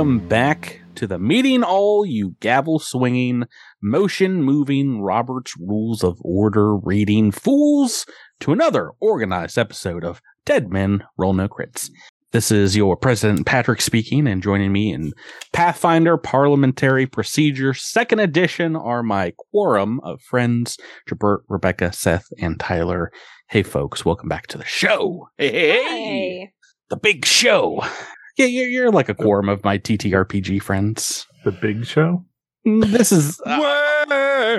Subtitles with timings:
[0.00, 3.44] welcome back to the meeting all you gavel swinging,
[3.82, 8.06] motion moving Robert's Rules of Order reading fools
[8.38, 11.90] to another organized episode of Dead Men Roll No Crits.
[12.30, 15.12] This is your President Patrick speaking, and joining me in
[15.52, 20.78] Pathfinder Parliamentary Procedure Second Edition are my quorum of friends,
[21.10, 23.12] Jabert, Rebecca, Seth, and Tyler.
[23.50, 25.28] Hey, folks, welcome back to the show.
[25.36, 25.82] Hey, hey, hey.
[25.82, 26.52] Hey.
[26.88, 27.82] the big show.
[28.40, 31.26] Yeah, you're, you're like a quorum of my TTRPG friends.
[31.44, 32.24] The Big Show.
[32.66, 34.06] Mm, This is uh,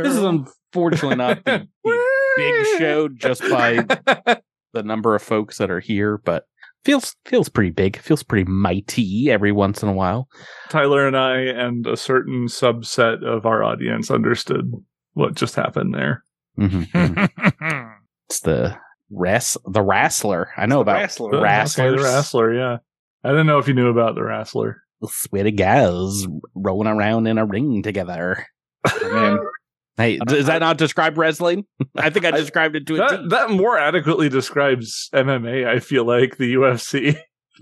[0.04, 3.78] this is unfortunately not the, the big show just by
[4.74, 6.46] the number of folks that are here, but
[6.86, 7.98] feels feels pretty big.
[7.98, 10.28] Feels pretty mighty every once in a while.
[10.70, 14.72] Tyler and I and a certain subset of our audience understood
[15.14, 16.24] what just happened there.
[16.60, 17.94] Mhm, mhm.
[18.30, 18.78] it's the
[19.10, 20.50] ras the wrestler.
[20.56, 21.36] I know about Wrestler.
[21.36, 22.78] Okay, the Wrestler, yeah.
[23.24, 24.82] I didn't know if you knew about the Wrestler.
[25.06, 28.46] sweaty guys rolling around in a ring together.
[29.04, 29.40] Man,
[29.98, 31.66] Hey, does that not describe wrestling?
[31.98, 33.28] I think I described it to a That T.
[33.30, 37.18] that more adequately describes MMA, I feel like, the UFC.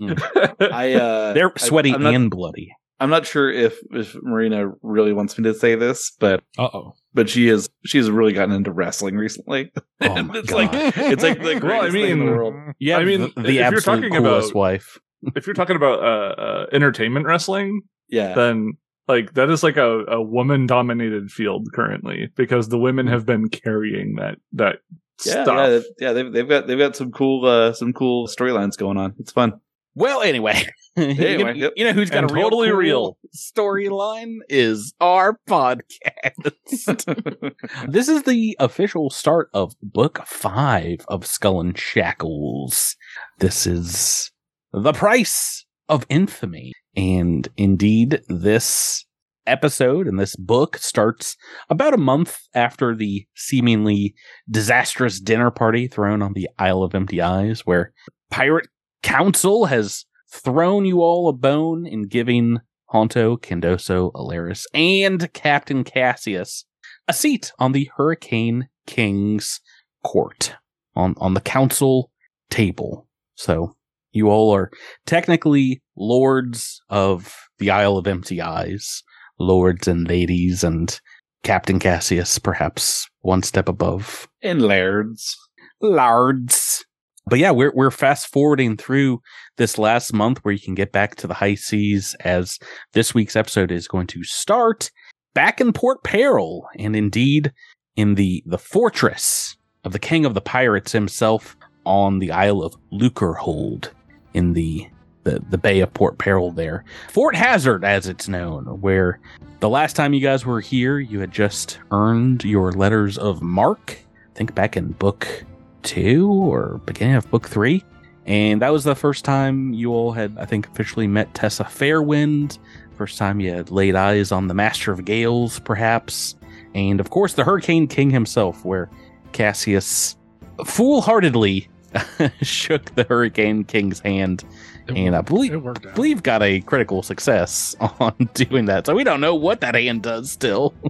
[0.60, 2.70] I uh, They're sweaty I'm not, and bloody.
[3.00, 6.94] I'm not sure if if Marina really wants me to say this, but Uh oh.
[7.12, 9.72] but she is she's really gotten into wrestling recently.
[10.00, 10.56] Oh my it's God.
[10.56, 12.54] like it's like the greatest Well, I thing in the mean- world.
[12.78, 14.98] Yeah, I mean, the, if the you're absolute talking coolest about- wife.
[15.36, 18.72] If you're talking about uh, uh, entertainment wrestling, Yeah, then
[19.08, 23.48] like that is like a, a woman dominated field currently because the women have been
[23.48, 24.76] carrying that that
[25.24, 25.56] yeah, stuff.
[25.56, 26.12] yeah, yeah.
[26.12, 29.14] They've they've got they've got some cool uh some cool storylines going on.
[29.18, 29.60] It's fun.
[29.96, 30.54] Well, anyway,
[30.96, 31.72] you, Anyway, know, yep.
[31.74, 33.18] you know who's got And a real totally cool real.
[33.36, 36.52] storyline is our podcast.
[37.88, 42.94] this is the official start of book five of Skull and Shackles.
[43.38, 44.30] This is
[44.72, 46.72] the price of infamy.
[46.96, 49.04] And indeed, this
[49.46, 51.36] episode and this book starts
[51.68, 54.14] about a month after the seemingly
[54.50, 57.92] disastrous dinner party thrown on the Isle of Empty Eyes, where
[58.30, 58.68] Pirate
[59.02, 62.58] Council has thrown you all a bone in giving
[62.92, 66.64] Honto, Kendoso, Alaris, and Captain Cassius
[67.08, 69.60] a seat on the Hurricane King's
[70.04, 70.54] court
[70.94, 72.12] on, on the council
[72.50, 73.08] table.
[73.34, 73.74] So
[74.12, 74.70] you all are
[75.06, 79.02] technically lords of the Isle of Empty Eyes,
[79.38, 81.00] lords and ladies, and
[81.42, 85.36] Captain Cassius perhaps one step above and lairds.
[85.80, 86.84] lards.
[87.26, 89.20] But yeah, we're we're fast forwarding through
[89.56, 92.58] this last month where you can get back to the high seas as
[92.92, 94.90] this week's episode is going to start
[95.34, 97.52] back in Port Peril and indeed
[97.94, 102.74] in the the fortress of the king of the pirates himself on the Isle of
[102.92, 103.90] Lucrehold
[104.34, 104.88] in the
[105.22, 106.84] the, the Bay of Port Peril there.
[107.10, 109.20] Fort Hazard as it's known, where
[109.60, 113.98] the last time you guys were here, you had just earned your letters of mark.
[114.32, 115.44] I think back in book
[115.82, 117.84] two or beginning of book three.
[118.26, 122.58] And that was the first time you all had, I think, officially met Tessa Fairwind.
[122.96, 126.36] First time you had laid eyes on the Master of Gales, perhaps.
[126.74, 128.90] And of course, the Hurricane King himself, where
[129.32, 130.16] Cassius
[130.64, 131.68] foolhardily
[132.42, 134.44] shook the Hurricane King's hand.
[134.88, 138.86] And I believe, It believe got a critical success on doing that.
[138.86, 140.74] So we don't know what that hand does still.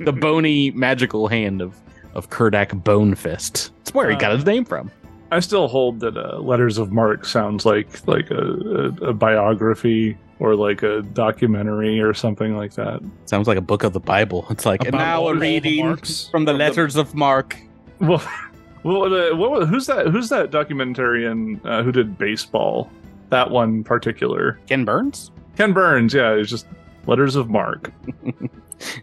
[0.00, 1.76] the bony magical hand of
[2.14, 3.70] of Kerdak Bonefist.
[3.80, 4.90] It's where he got his name from.
[5.30, 10.18] I still hold that uh, Letters of Mark sounds like like a, a, a biography
[10.38, 13.00] or like a documentary or something like that.
[13.26, 14.46] Sounds like a book of the Bible.
[14.50, 15.96] It's like and About now all a the reading
[16.30, 17.56] from the letters of Mark.
[18.00, 18.22] Well,
[18.84, 20.08] well, uh, what, who's that?
[20.08, 22.90] Who's that documentarian uh, who did baseball?
[23.30, 24.58] That one particular.
[24.66, 25.30] Ken Burns.
[25.56, 26.12] Ken Burns.
[26.14, 26.66] Yeah, it's just
[27.06, 27.90] Letters of Mark.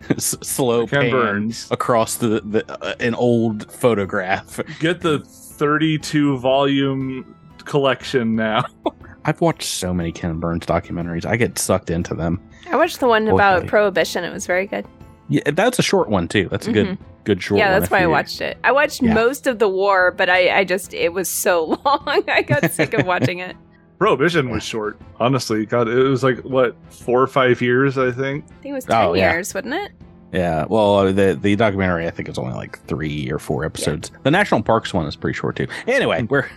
[0.09, 1.67] S- slow Ken pan Burns.
[1.71, 4.59] across the, the uh, an old photograph.
[4.79, 7.35] Get the 32 volume
[7.65, 8.63] collection now.
[9.25, 11.25] I've watched so many Ken Burns documentaries.
[11.25, 12.41] I get sucked into them.
[12.71, 13.67] I watched the one Boy, about buddy.
[13.69, 14.23] prohibition.
[14.23, 14.85] It was very good.
[15.27, 16.47] Yeah, that's a short one too.
[16.49, 16.97] That's a good
[17.35, 17.59] good short.
[17.59, 18.57] yeah, one that's if why I watched it.
[18.63, 19.13] I watched Yeah.
[19.13, 22.23] most of the war, but I, I just it was so long.
[22.27, 23.55] I got sick of watching it.
[23.99, 24.99] Prohibition was short.
[25.19, 28.45] Honestly, God, it was like what four or five years, I think.
[28.45, 29.31] I think it was ten Oh, yeah.
[29.33, 29.91] years, wasn't it?
[30.31, 34.11] Yeah, well, uh, the the documentary I think is only like three or four episodes.
[34.23, 35.67] The national parks one is pretty short too.
[35.87, 36.47] Anyway, we're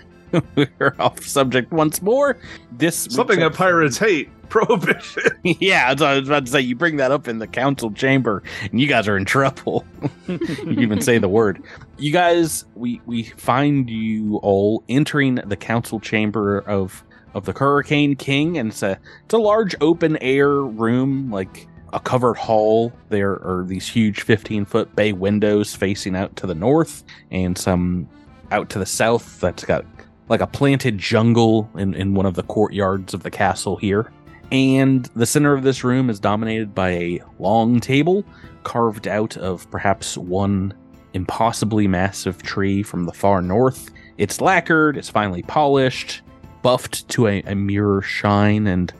[0.55, 2.37] we're off subject once more.
[2.73, 4.31] This Something that pirates hate.
[4.53, 5.23] Prohibition.
[5.45, 6.61] yeah, that's what I was about to say.
[6.61, 9.87] You bring that up in the council chamber, and you guys are in trouble.
[10.29, 10.39] you
[10.79, 11.63] even say the word.
[11.97, 17.03] You guys, we we find you all entering the council chamber of
[17.33, 22.01] of the Hurricane King, and it's a it's a large open air room, like a
[22.01, 22.93] covered hall.
[23.09, 28.07] There are these huge 15 foot bay windows facing out to the north, and some
[28.51, 29.85] out to the south that's got
[30.33, 34.11] like a planted jungle in, in one of the courtyards of the castle here.
[34.51, 38.25] And the center of this room is dominated by a long table
[38.65, 40.73] carved out of perhaps one
[41.13, 43.91] impossibly massive tree from the far north.
[44.17, 46.23] It's lacquered, it's finely polished,
[46.63, 48.93] buffed to a, a mirror shine, and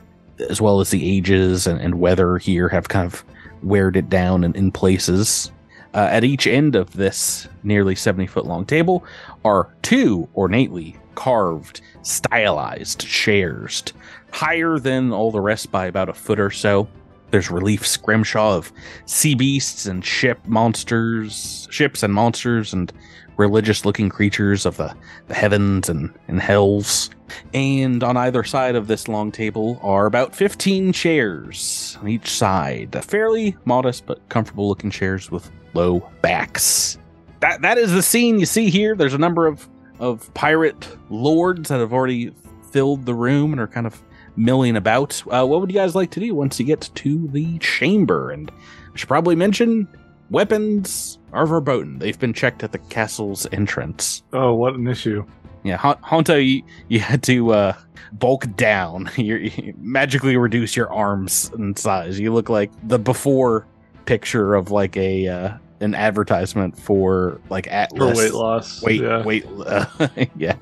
[0.49, 3.25] as well as the ages and, and weather here have kind of
[3.63, 5.51] weared it down in, in places.
[5.95, 9.03] Uh, at each end of this nearly 70 foot long table
[9.43, 13.83] are two ornately carved, stylized chairs,
[14.31, 16.87] higher than all the rest by about a foot or so.
[17.31, 18.71] There's relief scrimshaw of
[19.05, 22.93] sea beasts and ship monsters, ships and monsters, and
[23.37, 24.95] religious looking creatures of the,
[25.27, 27.09] the heavens and, and hells.
[27.53, 33.03] And on either side of this long table are about 15 chairs on each side.
[33.03, 36.97] Fairly modest but comfortable looking chairs with low backs.
[37.39, 38.95] That that is the scene you see here.
[38.95, 39.67] There's a number of,
[39.99, 42.31] of pirate lords that have already
[42.71, 44.01] filled the room and are kind of
[44.35, 45.21] milling about.
[45.27, 48.31] Uh, what would you guys like to do once you get to the chamber?
[48.31, 49.87] And I should probably mention
[50.29, 51.99] weapons are verboten.
[51.99, 54.23] They've been checked at the castle's entrance.
[54.33, 55.25] Oh, what an issue!
[55.63, 57.73] Yeah, Hon- Honto, you, you had to uh,
[58.11, 59.09] bulk down.
[59.17, 62.19] you you magically reduce your arms in size.
[62.19, 63.65] You look like the before
[64.05, 68.17] picture of like a uh, an advertisement for like For Atlas.
[68.17, 68.81] weight loss.
[68.81, 69.23] Wait, yeah.
[69.23, 69.85] wait, uh,
[70.37, 70.55] yeah.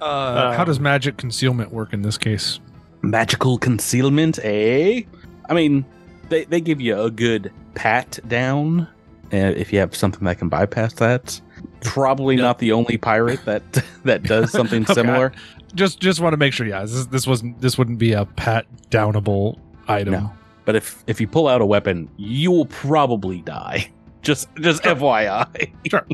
[0.00, 2.58] Uh, how does magic concealment work in this case?
[3.02, 5.02] Magical concealment, eh?
[5.48, 5.84] I mean,
[6.28, 8.88] they they give you a good pat down.
[9.32, 11.40] Uh, if you have something that can bypass that,
[11.80, 12.42] probably Yeah.
[12.42, 13.62] not the only pirate that
[14.04, 14.94] that does something Okay.
[14.94, 15.32] similar.
[15.74, 16.66] Just just want to make sure.
[16.66, 19.58] Yeah, this this wasn't this wouldn't be a pat downable
[19.88, 20.12] item.
[20.14, 20.32] No.
[20.64, 23.90] But if if you pull out a weapon, you will probably die.
[24.22, 25.72] Just just FYI.
[25.90, 26.06] Sure.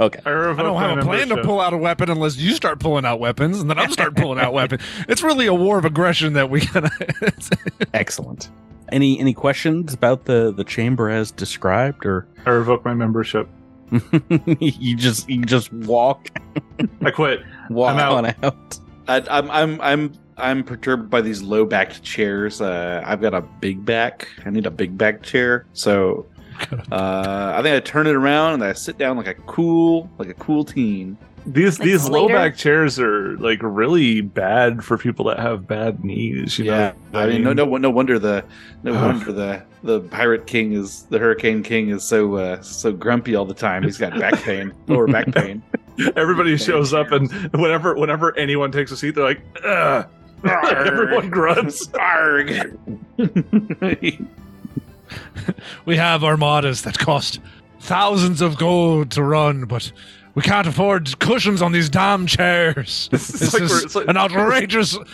[0.00, 0.20] okay.
[0.24, 3.20] I don't have a plan to pull out a weapon unless you start pulling out
[3.20, 4.80] weapons, and then I'm start pulling out weapons.
[5.08, 6.92] It's really a war of aggression that we kind of.
[7.94, 8.48] Excellent.
[8.90, 13.48] Any any questions about the the chamber as described, or I revoke my membership.
[14.60, 16.28] you just you just walk
[17.02, 17.40] I quit.
[17.68, 18.12] walk I'm out.
[18.24, 18.78] on out?
[19.08, 22.60] I, I'm I'm I'm I'm perturbed by these low backed chairs.
[22.60, 24.28] Uh, I've got a big back.
[24.44, 25.66] I need a big back chair.
[25.72, 26.26] So
[26.92, 30.28] uh, I think I turn it around and I sit down like a cool like
[30.28, 31.16] a cool teen.
[31.46, 36.04] These Like these low back chairs are like really bad for people that have bad
[36.04, 36.58] knees.
[36.58, 37.20] You yeah, know?
[37.20, 38.44] I mean, no, no, no wonder the
[38.82, 39.04] no Ugh.
[39.04, 43.44] wonder the the pirate king is the hurricane king is so uh, so grumpy all
[43.44, 43.84] the time.
[43.84, 45.62] He's got back pain, lower back pain.
[46.16, 50.08] Everybody shows up, and whenever whenever anyone takes a seat, they're like, Ugh.
[50.44, 51.88] everyone grunts.
[51.94, 52.76] Arg.
[55.84, 57.40] we have armadas that cost
[57.80, 59.92] thousands of gold to run, but
[60.34, 63.08] we can't afford cushions on these damn chairs.
[63.12, 64.98] It's This like is we're- like- an outrageous.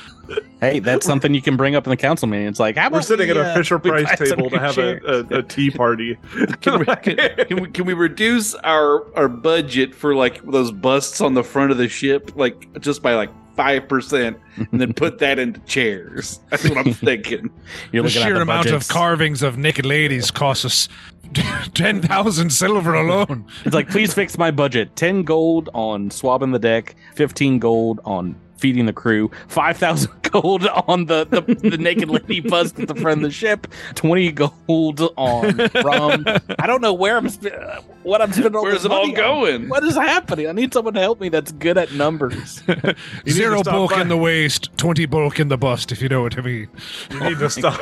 [0.61, 2.47] Hey, that's something you can bring up in the council meeting.
[2.47, 4.79] It's like how We're sitting we, at a uh, Fisher we Price table to have
[4.79, 4.99] a,
[5.35, 6.17] a, a tea party.
[6.63, 7.17] Can we, can,
[7.49, 11.71] can we can we reduce our our budget for like those busts on the front
[11.73, 16.41] of the ship like just by like five percent, and then put that into chairs?
[16.51, 17.51] That's what I'm thinking.
[17.93, 18.89] You're The sheer the amount budgets.
[18.89, 20.89] of carvings of naked ladies costs us
[21.75, 23.47] ten thousand silver alone.
[23.65, 24.95] It's like, please fix my budget.
[24.97, 31.07] 10 gold on swabbing the deck, 15 gold on feeding the crew, 5,000 gold on
[31.07, 33.67] the, the, the naked lady bust at the front of the ship,
[33.97, 36.25] 20 gold on rum.
[36.61, 39.01] I don't know where I'm sp- uh, what I'm spending all Where's this it all
[39.07, 39.21] money on.
[39.21, 39.69] going?
[39.69, 40.47] What is happening?
[40.49, 42.63] I need someone to help me that's good at numbers.
[43.29, 45.91] Zero bulk by- in the waist, twenty bulk in the bust.
[45.93, 46.69] If you know what I mean.
[47.11, 47.81] You need to stop.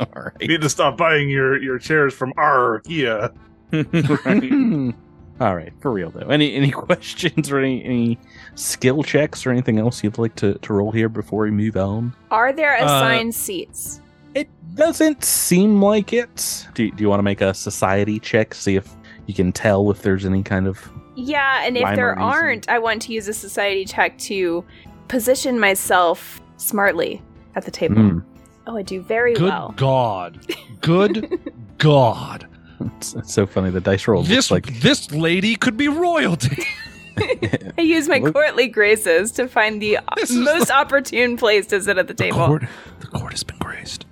[0.00, 3.32] all You need to stop buying your your chairs from our IKEA.
[3.72, 4.94] Right.
[5.40, 6.28] All right, for real though.
[6.28, 8.18] Any any questions or any, any
[8.54, 12.14] skill checks or anything else you'd like to, to roll here before we move on?
[12.30, 14.00] Are there Uh, assigned seats?
[14.34, 16.66] It doesn't seem like it.
[16.74, 18.54] Do, do you want to make a society check?
[18.54, 18.88] See if
[19.26, 20.90] you can tell if there's any kind of.
[21.16, 24.64] Yeah, and if there aren't, I want to use a society check to
[25.06, 27.22] position myself smartly
[27.54, 27.96] at the table.
[28.02, 28.18] Hmm.
[28.66, 29.68] Oh, I do very Good well.
[29.68, 30.46] Good God.
[30.80, 32.48] Good God.
[32.96, 33.70] It's, it's so funny.
[33.70, 34.80] The dice roll This like.
[34.80, 36.64] this lady could be royalty.
[37.78, 41.80] I use my Look- courtly graces to find the This is most opportune place to
[41.80, 42.46] sit at the The table.
[42.46, 42.64] court,
[43.00, 44.06] the court has been graced.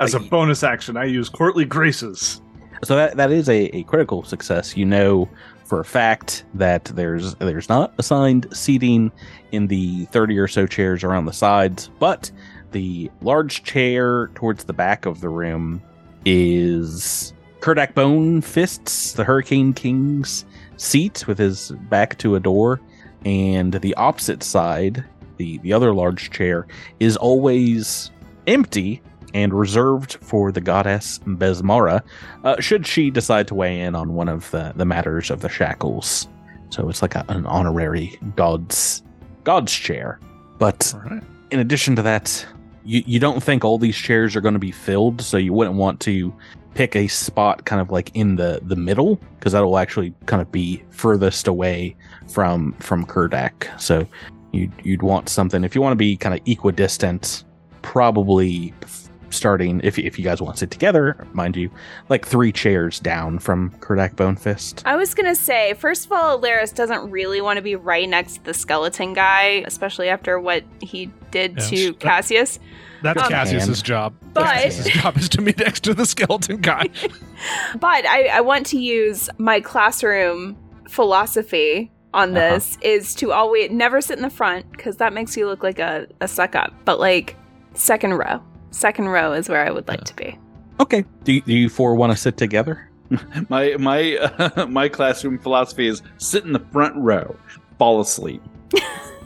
[0.00, 2.40] As a bonus action, I use courtly graces.
[2.82, 4.76] So that that is a, a critical success.
[4.76, 5.28] You know
[5.64, 9.12] for a fact that there's there's not assigned seating
[9.52, 12.30] in the 30 or so chairs around the sides, but
[12.72, 15.80] the large chair towards the back of the room
[16.24, 22.80] is Kerdak Bone Fists, the Hurricane King's seat with his back to a door,
[23.24, 25.04] and the opposite side,
[25.36, 26.66] the the other large chair,
[27.00, 28.10] is always
[28.46, 29.02] empty
[29.34, 32.02] and reserved for the goddess Besmara,
[32.44, 35.48] uh, should she decide to weigh in on one of the, the matters of the
[35.48, 36.28] shackles.
[36.70, 39.02] So it's like a, an honorary god's
[39.44, 40.18] god's chair.
[40.58, 41.22] But right.
[41.50, 42.46] in addition to that,
[42.84, 45.76] you, you don't think all these chairs are going to be filled, so you wouldn't
[45.76, 46.34] want to
[46.74, 50.40] pick a spot kind of like in the the middle because that will actually kind
[50.40, 51.96] of be furthest away
[52.28, 53.80] from from Kerdak.
[53.80, 54.06] So
[54.52, 57.44] you'd you'd want something if you want to be kind of equidistant,
[57.82, 58.72] probably
[59.30, 61.70] starting if if you guys want to sit together, mind you,
[62.08, 64.82] like three chairs down from Kerdak Bonefist.
[64.84, 68.34] I was gonna say, first of all, Laris doesn't really want to be right next
[68.38, 71.70] to the skeleton guy, especially after what he did Yes.
[71.70, 72.58] to Cassius.
[73.02, 74.14] That's Um, Cassius's And- job.
[74.34, 76.88] But- Cassius's job is to be next to the skeleton guy.
[77.80, 80.56] But I, I want to use my classroom
[80.88, 82.54] philosophy on Uh-huh.
[82.54, 85.78] this is to always never sit in the front because that makes you look like
[85.78, 86.74] a, a suck up.
[86.84, 87.36] But like
[87.74, 88.42] second row,
[88.72, 90.04] second row is where I would like Yeah.
[90.04, 90.38] to be.
[90.80, 91.04] Okay.
[91.24, 92.90] Do you, do you four want to sit together?
[93.48, 97.34] My my uh, my classroom philosophy is sit in the front row,
[97.78, 98.40] fall asleep.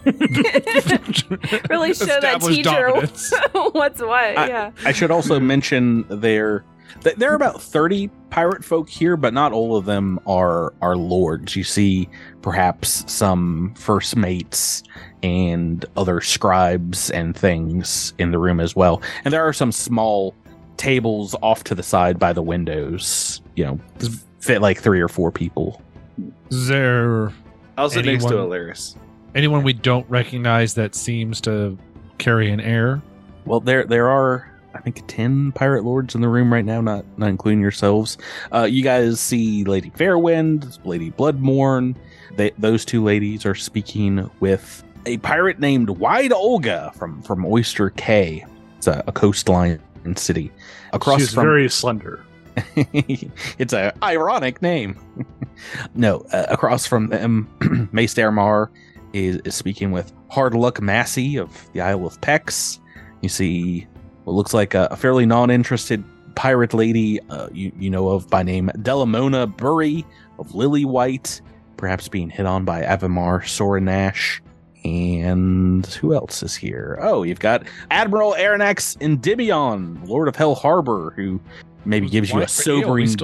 [1.71, 3.33] Really show that teacher dominance.
[3.73, 4.39] what's what.
[4.39, 4.71] I- yeah.
[4.85, 6.65] I should also mention there
[7.17, 11.57] there are about 30 pirate folk here, but not all of them are are lords.
[11.57, 12.09] You see
[12.43, 14.83] perhaps some first mates
[15.23, 19.03] and other scribes and things in the room as well.
[19.25, 20.35] And there are some small
[20.77, 23.81] tables off to the side by the windows, you know,
[24.41, 25.81] fit like three or four people.
[26.51, 27.33] Is there
[27.77, 28.97] I'll sit next to Anyone- Alaris.
[29.35, 31.77] Anyone we don't recognize that seems to
[32.19, 33.03] carry an air?
[33.45, 37.05] Well, there there are I think ten pirate lords in the room right now, not
[37.19, 38.19] not including yourselves.
[38.53, 41.95] Uh, you guys see Lady Fairwind, Lady Bloodmorn.
[42.37, 47.91] They, those two ladies are speaking with a pirate named Wide Olga from from Oyster
[47.91, 48.45] Cay.
[48.79, 49.81] It's a, a coastline
[50.17, 50.53] city
[50.93, 51.45] across She's from.
[51.45, 52.25] very slender.
[52.77, 54.97] it's a ironic name.
[55.95, 57.49] no, uh, across from them,
[57.93, 58.69] Mace Dermar
[59.15, 62.79] is, is speaking with Hard Luck Massey of the Isle of Pex.
[63.23, 63.87] You see
[64.25, 66.05] what looks like a, a fairly non-interested
[66.35, 70.05] pirate lady uh, you, you know of by name Delamona Bury
[70.39, 71.41] of Lily White,
[71.77, 74.41] perhaps being hit on by Avimar Sorrinash.
[74.85, 76.99] And who else is here?
[77.01, 81.41] Oh, you've got Admiral Arronax Endymion, Lord of Hell Harbor, who
[81.87, 83.17] maybe gives you a sobering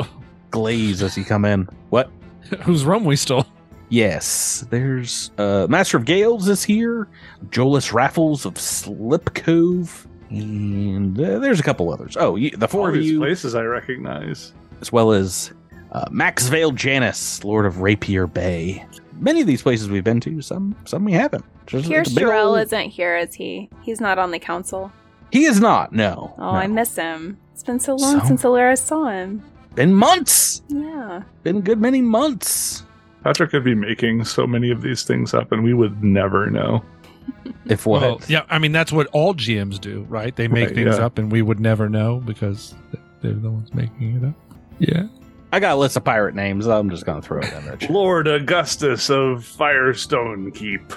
[0.51, 1.69] glaze as you come in.
[1.91, 2.11] What?
[2.63, 3.47] Whose rum we stole?
[3.91, 7.09] Yes, there's uh, Master of Gales is here,
[7.47, 12.17] Jolas Raffles of Slip Cove, and uh, there's a couple others.
[12.19, 14.53] Oh, you, the four All of these you, places I recognize.
[14.81, 15.53] as well as
[15.91, 18.87] uh, Max Vale Janus, Lord of Rapier Bay.
[19.19, 21.45] Many of these places we've been to, some some we haven't.
[21.67, 23.69] Just Pierce it's a big Jarrell old- isn't here, is he?
[23.83, 24.93] He's not on the council.
[25.33, 25.93] He is not.
[25.93, 26.33] No.
[26.39, 26.59] Oh, no.
[26.59, 27.39] I miss him.
[27.53, 28.27] It's been so long So?
[28.27, 29.43] since Alaris saw him.
[29.75, 30.63] Been months.
[30.69, 31.23] Yeah.
[31.43, 32.85] Been a good many months.
[33.25, 36.85] Patrick could be making so many of these things up, and we would never know.
[37.67, 38.03] If what?
[38.03, 40.35] Well, yeah, I mean that's what all GMs do, right?
[40.35, 41.05] They make Right, things yeah.
[41.07, 42.75] up, and we would never know because
[43.21, 44.35] they're the ones making it up.
[44.81, 45.05] Yeah.
[45.53, 46.67] I got a list of pirate names.
[46.67, 47.79] I'm just gonna throw it in there.
[47.89, 50.93] Lord Augustus of Firestone Keep.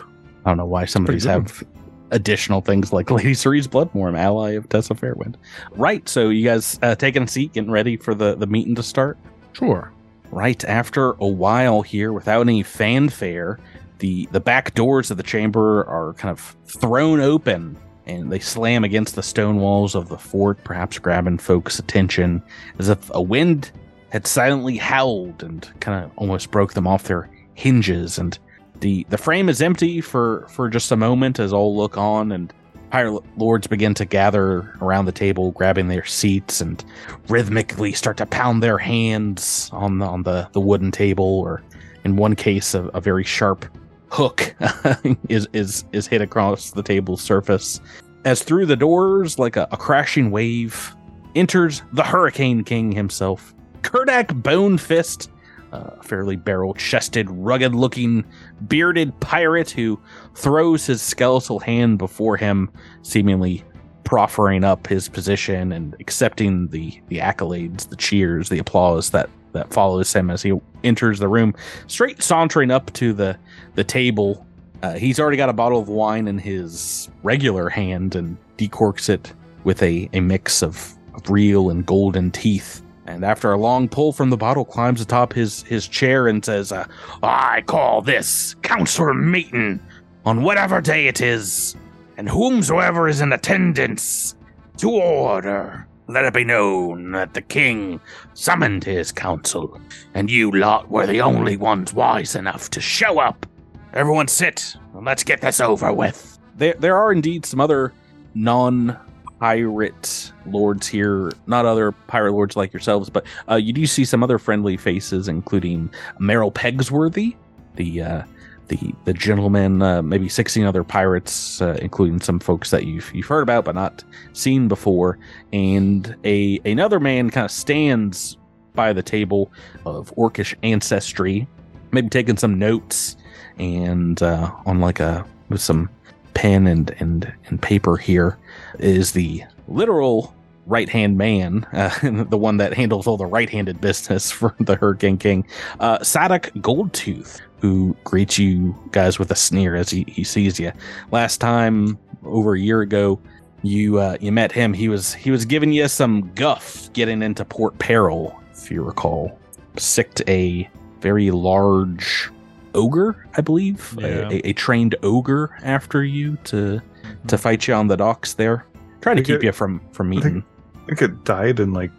[0.46, 1.63] I don't know why some of these have
[2.12, 5.36] additional things like Lady Cerise Bloodmore, ally of Tessa Fairwind.
[5.72, 6.08] Right.
[6.10, 9.20] So you guys uh, taking a seat, getting ready for the the meeting to start.
[9.53, 9.93] Sure.
[10.34, 13.60] Right after a while here, without any fanfare,
[14.00, 17.78] the the back doors of the chamber are kind of thrown open.
[18.08, 22.42] And they slam against the stone walls of the fort, perhaps grabbing folks' attention,
[22.80, 23.72] as if a wind
[24.10, 28.18] had silently howled and kind of almost broke them off their hinges.
[28.18, 28.38] And
[28.80, 32.52] the the frame is empty for for just a moment as all look on and
[32.94, 36.86] pirate lords begin to gather around the table grabbing their seats and
[37.28, 41.64] rhythmically start to pound their hands on the, on the the wooden table or
[42.04, 43.66] in one case a, a very sharp
[44.10, 44.54] hook
[45.28, 47.82] is is is hit across the table's surface.
[48.26, 50.96] As through the doors like a, a crashing wave
[51.34, 53.56] enters the hurricane king himself.
[53.82, 55.30] Kerdak Bonefist
[55.74, 58.24] a fairly barrel chested, rugged looking,
[58.68, 60.00] bearded pirate who
[60.36, 63.63] throws his skeletal hand before him, seemingly
[64.03, 69.74] proffering up his position and accepting the the accolades, the cheers, the applause that that
[69.74, 70.53] follows him as he
[70.84, 71.56] enters the room,
[71.88, 73.38] straight sauntering up to the
[73.75, 74.46] the table.
[74.84, 79.34] Uh, he's already got a bottle of wine in his regular hand and decorks it
[79.63, 82.83] with a, a mix of, of real and golden teeth.
[83.06, 86.72] And after a long pull from the bottle, climbs atop his, his chair and says,
[86.72, 86.88] uh,
[87.22, 89.80] I call this council meeting
[90.26, 91.76] on whatever day it is,
[92.18, 94.36] and whomsoever is in attendance
[94.78, 95.86] to order.
[96.08, 98.00] Let it be known that the king
[98.34, 99.80] summoned his council,
[100.14, 103.46] and you lot were the only ones wise enough to show up.
[103.94, 106.40] Everyone sit, and let's get this over with.
[106.56, 107.94] There, there are indeed some other
[108.34, 108.98] non
[109.44, 114.24] pirate lords here, not other pirate lords like yourselves, but uh, you do see some
[114.24, 117.36] other friendly faces, including Merrill Pegsworthy,
[117.76, 118.24] the uh,
[118.70, 123.26] the the gentleman, uh, maybe sixteen other pirates, uh, including some folks that you've you've
[123.28, 125.20] heard about but not seen before,
[125.52, 128.38] and a another man kind of stands
[128.76, 129.52] by the table
[129.86, 131.46] of orcish ancestry,
[131.92, 133.18] maybe taking some notes
[133.60, 135.90] and uh, on like a with some
[136.34, 138.38] pen and and and paper here
[138.80, 140.34] is the literal
[140.65, 141.89] right hand man, uh,
[142.30, 145.46] the one that handles all the right handed business for the Hurricane King,
[145.80, 150.72] uh, Tsadok Goldtooth, who greets you guys with a sneer as he, he sees you.
[151.12, 153.20] Last time, over a year ago,
[153.63, 154.74] you uh, you met him.
[154.74, 159.38] He was he was giving you some guff getting into Port Peril, if you recall.
[159.77, 160.70] Sicked a
[161.01, 162.30] very large
[162.75, 164.30] ogre, I believe, Yeah.
[164.30, 166.82] a, a trained ogre after you to
[167.27, 168.65] to fight you on the docks there.
[169.01, 170.36] Trying to keep it- you from from eating.
[170.36, 170.44] meeting.
[170.75, 171.92] I think it died in like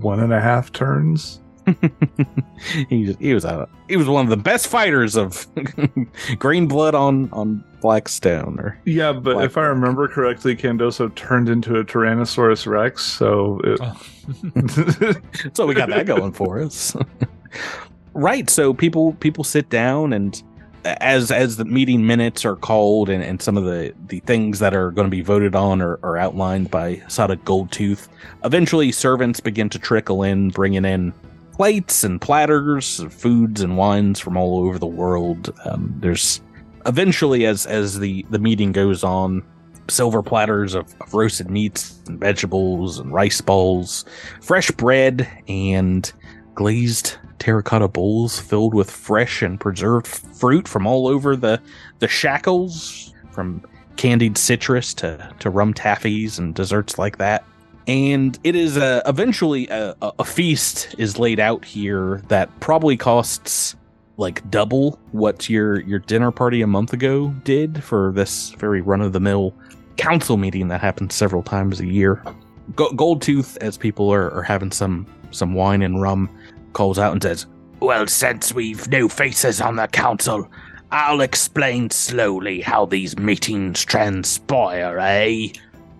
[0.00, 1.40] one and a half turns.
[2.88, 5.46] he was, he was a, he was one of the best fighters of
[6.38, 8.58] green blood on on Blackstone.
[8.58, 13.60] Or Yeah, but Black if I remember correctly, Candoso turned into a Tyrannosaurus Rex, so
[13.64, 14.00] it, Oh.
[15.54, 16.96] so we got that going for us.
[18.12, 18.48] right.
[18.50, 20.42] So people people sit down and
[20.84, 24.74] as as the meeting minutes are called and, and some of the the things that
[24.74, 28.08] are going to be voted on are, are outlined by Sada Goldtooth,
[28.44, 31.12] eventually servants begin to trickle in, bringing in
[31.52, 35.52] plates and platters, of foods and wines from all over the world.
[35.64, 36.40] Um, there's
[36.86, 39.42] eventually as as the the meeting goes on
[39.88, 44.04] silver platters of, of roasted meats and vegetables and rice bowls
[44.40, 46.12] fresh bread and
[46.54, 51.60] glazed terracotta bowls filled with fresh and preserved fruit from all over the
[51.98, 53.62] the shackles from
[53.96, 57.44] candied citrus to to rum taffies and desserts like that
[57.88, 62.96] and it is uh, eventually a, a a feast is laid out here that probably
[62.96, 63.74] costs
[64.18, 69.00] like double what your your dinner party a month ago did for this very run
[69.00, 69.52] of the mill
[69.96, 72.22] council meeting that happens several times a year.
[72.76, 76.28] Go- Goldtooth, as people are, are having some some wine and rum,
[76.72, 77.46] calls out and says,
[77.80, 80.48] "Well, since we've no faces on the council,
[80.90, 85.48] I'll explain slowly how these meetings transpire, eh?"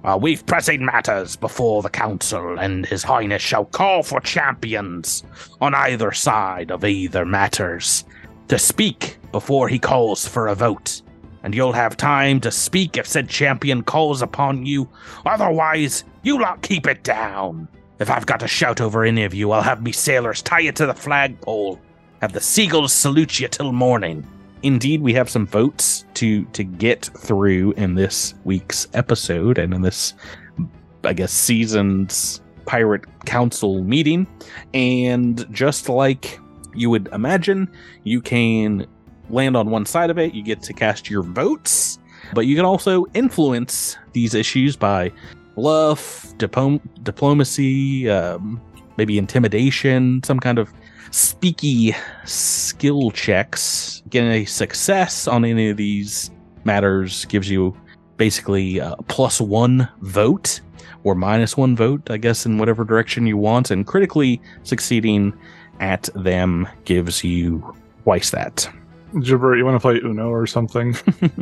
[0.05, 5.23] Uh, we've pressing matters before the council, and His Highness shall call for champions
[5.61, 8.05] on either side of either matters
[8.49, 11.03] to speak before he calls for a vote.
[11.45, 14.89] And you'll have time to speak if said champion calls upon you.
[15.25, 17.69] Otherwise, you lot keep it down.
[18.03, 20.73] If I've got to shout over any of you, I'll have me sailors tie you
[20.73, 21.81] to the flagpole.
[22.21, 24.27] Have the seagulls salute you till morning.
[24.65, 29.83] Indeed, we have some votes to to get through in this week's episode and in
[29.83, 30.15] this,
[31.05, 34.27] I guess, season's pirate council meeting.
[34.75, 36.41] And just like
[36.75, 37.71] you would imagine,
[38.03, 38.85] you can
[39.31, 40.35] land on one side of it.
[40.35, 42.01] You get to cast your votes,
[42.35, 45.13] but you can also influence these issues by
[45.55, 48.61] bluff, diplomacy, um,
[48.97, 50.73] maybe intimidation, some kind of
[51.11, 54.03] speaky skill checks.
[54.09, 56.31] Getting a success on any of these
[56.65, 57.77] matters gives you
[58.17, 60.61] basically a plus one vote
[61.05, 63.71] or minus one vote, I guess, in whatever direction you want.
[63.71, 65.33] And critically succeeding
[65.81, 68.69] at them gives you twice that.
[69.21, 70.97] Jibber, you want to play Uno or something?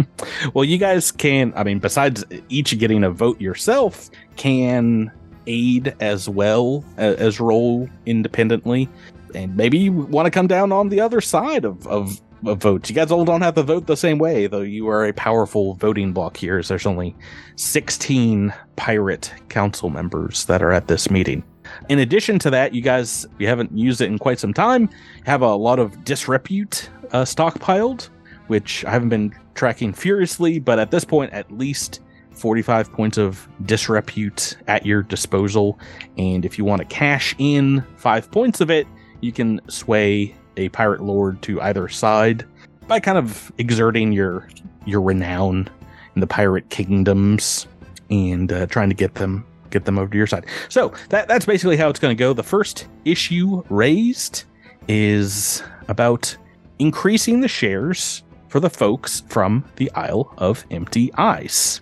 [0.55, 5.13] well, you guys can, I mean, besides each getting a vote yourself, can
[5.47, 8.89] aid as well as roll independently.
[9.35, 12.91] And maybe you want to come down on the other side of, of, of votes.
[12.91, 15.75] You guys all don't have to vote the same way, though you are a powerful
[15.75, 16.59] voting block here.
[16.59, 17.15] As there's only
[17.57, 21.45] 16 pirate council members that are at this meeting.
[21.89, 24.89] In addition to that, you guys, you haven't used it in quite some time,
[25.25, 28.09] have a lot of disrepute uh, stockpiled,
[28.47, 32.01] which I haven't been tracking furiously, but at this point, at least
[32.33, 35.79] 45 points of disrepute at your disposal.
[36.17, 38.87] And if you want to cash in five points of it,
[39.21, 42.45] you can sway a pirate lord to either side
[42.87, 44.49] by kind of exerting your
[44.87, 45.69] your renown
[46.15, 47.67] in the pirate kingdoms
[48.11, 50.47] and uh, trying to get them get them over to your side.
[50.69, 52.33] So that that's basically how it's going to go.
[52.33, 54.45] The first issue raised
[54.89, 56.37] is about
[56.81, 61.81] increasing the shares for the folks from the Isle of Empty Eyes.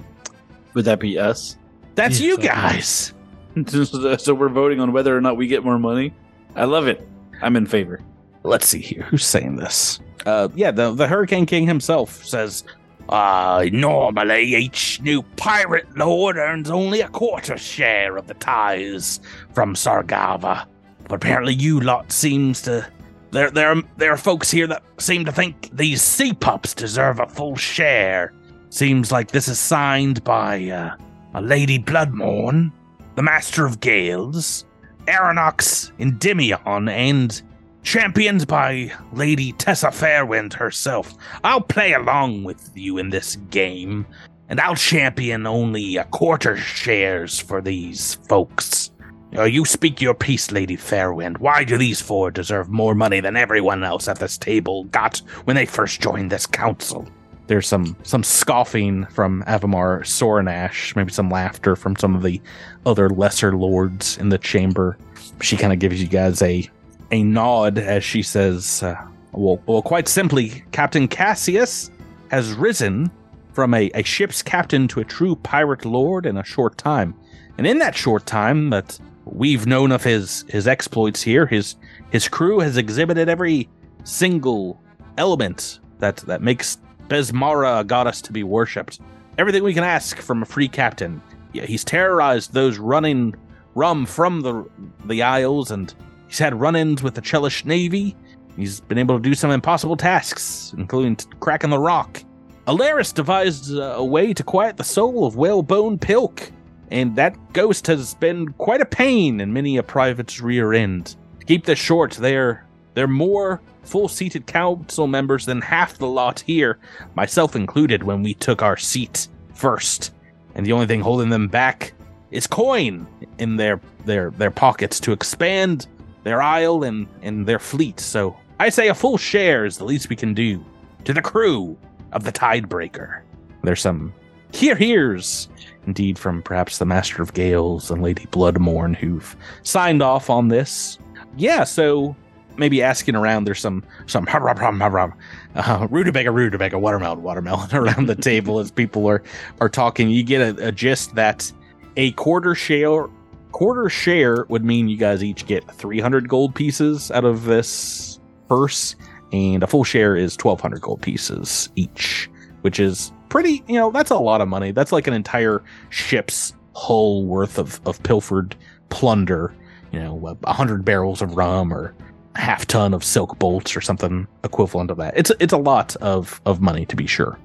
[0.75, 1.57] Would that be us?
[1.95, 3.15] That's Yeah, you guys.
[3.67, 6.13] so we're voting on whether or not we get more money.
[6.55, 7.09] I love it.
[7.41, 8.01] I'm in favor.
[8.43, 9.03] Let's see here.
[9.05, 10.01] Who's saying this?
[10.27, 12.65] Uh, yeah, the the Hurricane King himself says,
[13.09, 19.21] "Uh, normally each new pirate lord earns only a quarter share of the ties
[19.55, 20.67] from Sargava,
[21.05, 22.87] but apparently you lot seems to
[23.31, 27.27] there there there are folks here that seem to think these sea pups deserve a
[27.27, 28.33] full share.
[28.71, 30.97] Seems like this is signed by uh,
[31.35, 32.71] a Lady Bloodmorn,
[33.14, 34.64] the Master of Gales,
[35.07, 37.41] Arronax Endymion, and
[37.83, 41.14] championed by Lady Tessa Fairwind herself.
[41.45, 44.07] I'll play along with you in this game,
[44.49, 48.91] and I'll champion only a quarter shares for these folks.
[49.37, 51.38] Uh, you speak your piece, Lady Fairwind.
[51.38, 55.57] Why do these four deserve more money than everyone else at this table got when
[55.57, 57.07] they first joined this council?
[57.47, 62.41] There's some some scoffing from Avimar Sorrinash, maybe some laughter from some of the
[62.85, 64.99] other lesser lords in the chamber.
[65.41, 66.69] She kind of gives you guys a
[67.11, 68.97] a nod as she says, uh,
[69.33, 71.91] well, well, quite simply, Captain Cassius
[72.31, 73.11] has risen
[73.53, 77.14] from a, a ship's captain to a true pirate lord in a short time.
[77.57, 78.99] And in that short time that
[79.33, 81.77] we've known of his, his exploits here, his
[82.11, 83.69] his crew has exhibited every
[84.05, 84.81] single
[85.19, 89.01] element that, that makes Besmara a goddess to be worshipped.
[89.37, 91.21] Everything we can ask from a free captain.
[91.53, 93.35] Yeah, he's terrorized those running
[93.75, 94.69] rum from the
[95.05, 95.95] the isles and
[96.29, 98.14] He's had run ins with the Chelish Navy.
[98.57, 102.23] He's been able to do some impossible tasks, including cracking the rock.
[102.67, 106.53] Alaris devised a way to quiet the soul of Whalebone Pilk,
[106.90, 111.16] and that ghost has been quite a pain in many a private's rear end.
[111.40, 116.40] To keep this short, they're, they're more full seated council members than half the lot
[116.40, 116.79] here,
[117.14, 120.12] myself included, when we took our seat first.
[120.55, 121.92] And the only thing holding them back
[122.31, 123.07] is coin
[123.38, 125.87] in their, their, their pockets to expand
[126.24, 128.01] their isle and, and their fleet.
[128.01, 130.64] So I say a full share is the least we can do
[131.05, 131.79] to the crew
[132.12, 133.22] of the Tidebreaker.
[133.62, 134.12] There's some
[134.53, 135.48] here here's
[135.88, 140.98] indeed from perhaps the Master of Gales and Lady Bloodmorn who've signed off on this.
[141.37, 142.14] Yeah, so
[142.59, 148.70] maybe asking around there's some some uh, rutabaga rutabaga watermelon watermelon around the table as
[148.70, 149.22] people are
[149.61, 151.51] are talking you get a, a gist that
[151.96, 153.07] a quarter share
[153.53, 158.96] quarter share would mean you guys each get 300 gold pieces out of this purse
[159.33, 162.29] and a full share is 1200 gold pieces each
[162.62, 164.73] which is pretty you know that's a lot of money.
[164.73, 168.55] That's like an entire ship's hull worth of, of pilfered
[168.88, 169.53] plunder
[169.93, 171.95] you know a 100 barrels of rum or
[172.37, 175.17] half ton of silk bolts or something equivalent of that.
[175.17, 177.38] It's it's a lot of of money to be sure.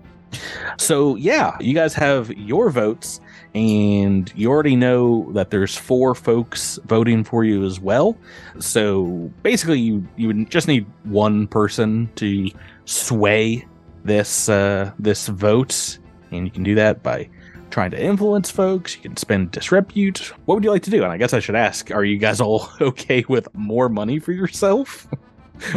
[0.78, 3.19] So yeah you guys have your votes
[3.56, 8.17] and you already know that there's four folks voting for you as well.
[8.60, 12.50] So basically, you you would just need one person to
[12.86, 13.65] sway
[14.04, 15.98] this uh, this vote,
[16.32, 17.30] and you can do that by
[17.70, 18.96] trying to influence folks.
[18.96, 20.34] You can spend disrepute.
[20.46, 21.04] What would you like to do?
[21.04, 24.32] And I guess I should ask: Are you guys all okay with more money for
[24.32, 25.08] yourself?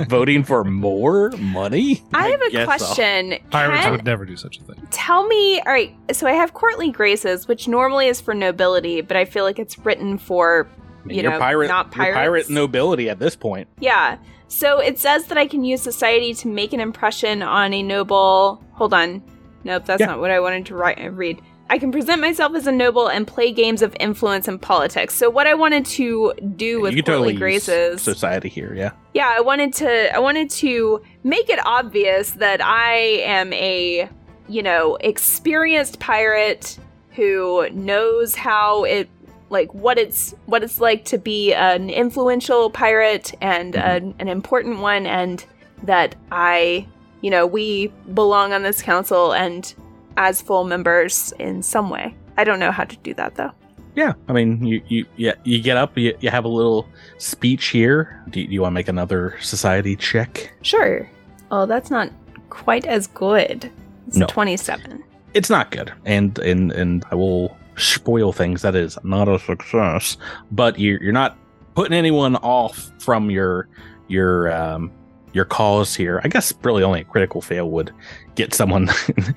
[0.08, 2.02] Voting for more money?
[2.14, 2.66] I have a guess so.
[2.94, 3.34] question.
[3.50, 4.86] Pirates Can- would never do such a thing.
[4.90, 5.94] Tell me, all right.
[6.12, 9.78] So I have courtly graces, which normally is for nobility, but I feel like it's
[9.78, 10.66] written for
[11.04, 13.68] I mean, You know, pirate, not you're pirate nobility at this point.
[13.78, 14.16] yeah.
[14.48, 18.62] So it says that I can use society to make an impression on a noble.
[18.72, 19.22] Hold on.
[19.64, 20.06] Nope, that's Yeah.
[20.06, 20.98] not what I wanted to write.
[20.98, 21.40] And read.
[21.68, 25.16] I can present myself as a noble and play games of influence and politics.
[25.16, 28.92] So what I wanted to do with you totally graces, society here, yeah.
[29.14, 34.08] yeah, I wanted to I wanted to make it obvious that I am a,
[34.48, 36.78] you know, experienced pirate
[37.16, 39.08] who knows how it
[39.50, 43.86] like what it's what it's like to be an influential pirate and mm-hmm.
[43.88, 45.44] an, an important one and
[45.82, 46.86] that I,
[47.20, 49.74] you know, we belong on this council and
[50.16, 52.14] as full members in some way.
[52.36, 53.52] I don't know how to do that though.
[53.94, 57.68] Yeah, I mean, you you yeah, you get up, you, you have a little speech
[57.68, 58.22] here.
[58.28, 60.52] Do you, do you want to make another society check?
[60.60, 61.08] Sure.
[61.50, 62.10] Oh, that's not
[62.50, 63.70] quite as good.
[64.06, 64.26] It's No.
[64.26, 65.02] 27.
[65.32, 68.62] it's not good, and and and I will spoil things.
[68.62, 70.16] That is not a success,
[70.50, 71.36] but you're you're not
[71.74, 73.68] putting anyone off from your
[74.08, 74.90] your um
[75.32, 76.20] your cause here.
[76.24, 77.92] I guess really only a critical fail would
[78.34, 78.88] get someone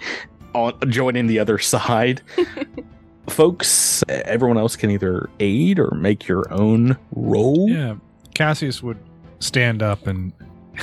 [0.54, 2.22] on joining the other side.
[3.28, 7.70] Folks, everyone else can either aid or make your own roll.
[7.70, 7.96] Yeah,
[8.34, 8.98] Cassius would
[9.40, 10.34] stand up and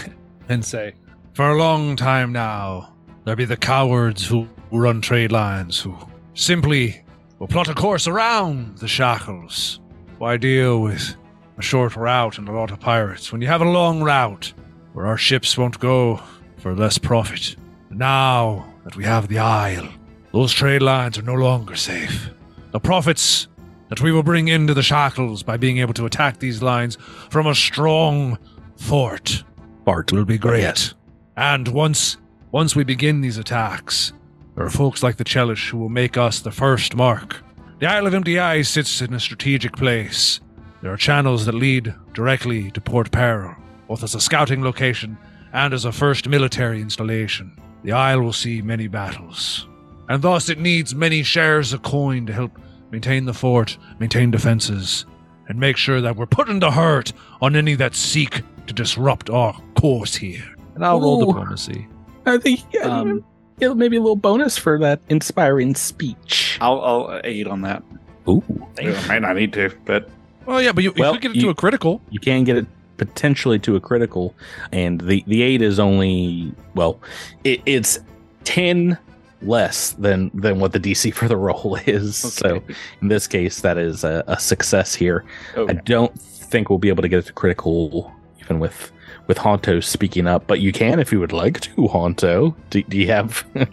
[0.49, 0.95] and say,
[1.33, 5.97] "For a long time now, there be the cowards who run trade lines who
[6.35, 7.03] simply
[7.39, 9.81] will plot a course around the shackles.
[10.19, 11.17] Why deal with
[11.59, 14.53] a short route and a lot of pirates when you have a long route
[14.93, 16.21] where our ships won't go
[16.59, 17.57] for less profit?
[17.91, 19.89] Now that we have the Isle,
[20.33, 22.31] those trade lines are no longer safe.
[22.73, 23.49] The profits
[23.89, 26.97] that we will bring into the shackles by being able to attack these lines
[27.31, 28.39] from a strong
[28.77, 29.45] fort
[29.87, 30.95] Bart will be great.
[31.37, 32.17] And once
[32.51, 34.13] once we begin these attacks,
[34.57, 37.37] there are folks like the Chelish who will make us the first mark.
[37.79, 40.41] The Isle of Empty Eyes sits in a strategic place.
[40.83, 43.55] There are channels that lead directly to Port Peril,
[43.87, 45.19] both as a scouting location
[45.53, 47.55] and as a first military installation.
[47.83, 49.69] The Isle will see many battles,
[50.09, 52.59] and thus it needs many shares of coin to help
[52.91, 55.05] maintain the fort, maintain defenses,
[55.49, 59.61] and make sure that we're putting the hurt on any that seek to disrupt our
[59.79, 60.57] course here.
[60.75, 61.27] And I'll roll Ooh.
[61.27, 61.87] diplomacy.
[62.25, 63.21] I think um, Um, yeah,
[63.61, 66.59] maybe a little bonus for that inspiring speech.
[66.61, 67.83] I'll, I'll aid on that.
[68.29, 68.43] Ooh,
[68.79, 70.09] I might not need to, but
[70.47, 72.01] Well, yeah, but you, Well, you could get it you- to a critical.
[72.11, 72.67] you can get it
[72.97, 74.35] potentially to a critical,
[74.73, 76.99] and the the aid is only well,
[77.45, 77.99] it, it's
[78.45, 78.97] ten
[79.43, 82.17] less than than what the DC for the roll is.
[82.17, 82.63] So
[83.03, 85.25] in this case, that is a, a success here.
[85.57, 88.91] Oh, I don't think we'll be able to get it to critical even with
[89.27, 92.55] with Honto speaking up, but you can if you would like to, Honto.
[92.71, 93.45] Do, do you have?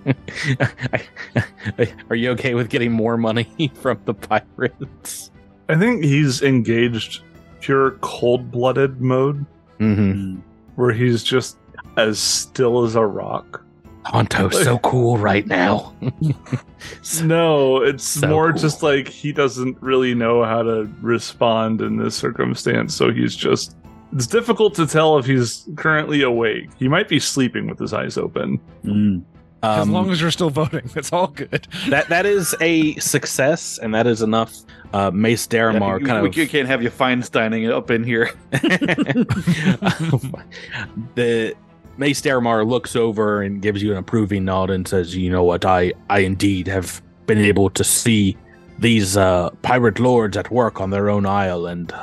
[2.09, 5.31] Are you okay with getting more money from the pirates?
[5.69, 7.21] I think he's engaged
[7.61, 9.45] pure cold blooded mode
[9.79, 10.39] Mm-hmm.
[10.75, 11.57] where he's just
[11.97, 13.65] as still as a rock.
[14.05, 15.93] Honto's so cool right now.
[17.01, 18.61] So- No, it's So more cool.
[18.61, 22.95] just like he doesn't really know how to respond in this circumstance.
[22.95, 23.75] So he's just.
[24.13, 26.69] It's difficult to tell if he's currently awake.
[26.77, 28.59] He might be sleeping with his eyes open.
[28.85, 29.23] mm.
[29.63, 31.67] as Um, long as you're still voting, that's all good.
[31.89, 34.53] that that is a success, and that is enough.
[34.93, 38.29] Uh, Mace Daramar Yeah, kind we, of we can't have you Feinsteining up in here.
[41.15, 41.55] the
[41.97, 45.65] Mace Daramar looks over and gives you an approving nod and says, "You know what?
[45.65, 48.37] I I indeed have been able to see
[48.79, 51.93] these uh, pirate lords at work on their own isle, and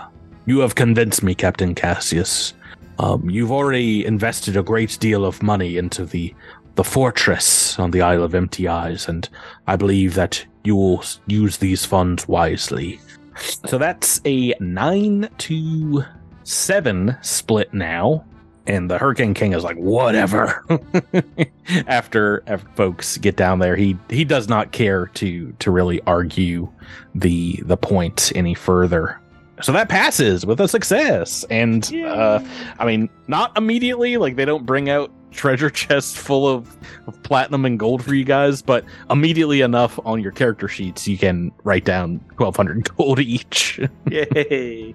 [0.51, 2.55] you have convinced me, Captain Cassius.
[2.99, 6.35] Um, you've already invested a great deal of money into the
[6.75, 9.29] the fortress on the Isle of Empty Eyes, and
[9.69, 12.99] I believe that you will use these funds wisely."
[13.67, 16.05] So that's a nine to
[16.43, 18.25] seven split now.
[18.67, 20.65] And the Hurricane King is like, whatever.
[21.87, 26.69] after, after folks get down there, he he does not care to to really argue
[27.15, 29.21] the the point any further.
[29.63, 31.45] So that passes with a success.
[31.51, 32.41] And uh
[32.79, 37.65] I mean, not immediately, like they don't bring out treasure chests full of, of platinum
[37.65, 41.85] and gold for you guys, but immediately enough on your character sheets you can write
[41.85, 43.81] down twelve hundred gold each.
[44.11, 44.95] Yay.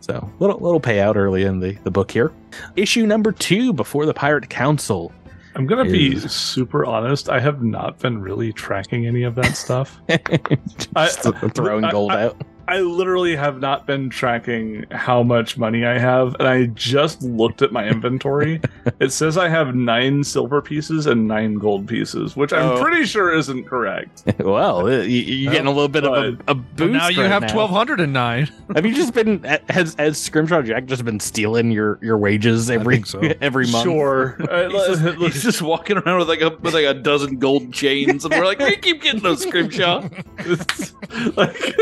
[0.00, 2.30] So little little payout early in the, the book here.
[2.76, 5.12] Issue number two before the Pirate Council.
[5.56, 7.28] I'm gonna be super honest.
[7.30, 10.00] I have not been really tracking any of that stuff.
[10.08, 11.08] Just I-
[11.50, 12.42] throwing I- gold I- out.
[12.66, 17.62] I literally have not been tracking how much money I have, and I just looked
[17.62, 18.60] at my inventory.
[19.00, 22.82] it says I have nine silver pieces and nine gold pieces, which I'm Oh.
[22.82, 24.22] pretty sure isn't correct.
[24.38, 26.92] well, you, you're getting a little bit of a, a boost.
[26.92, 28.48] now you right have 1209.
[28.74, 33.02] Have you just been has has Scrimshaw Jack just been stealing your your wages every
[33.02, 33.20] so.
[33.42, 33.84] every month?
[33.84, 34.36] Sure.
[34.50, 37.72] Uh, He's just, he's just walking around with like a with like a dozen gold
[37.74, 40.08] chains, and we're like, we keep getting those scrimshaw.
[40.38, 40.94] It's
[41.36, 41.74] like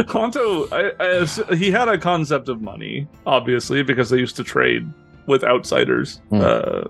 [0.00, 4.90] Honto, I, I, he had a concept of money, obviously, because they used to trade
[5.26, 6.20] with outsiders.
[6.30, 6.40] Hmm.
[6.40, 6.84] Uh,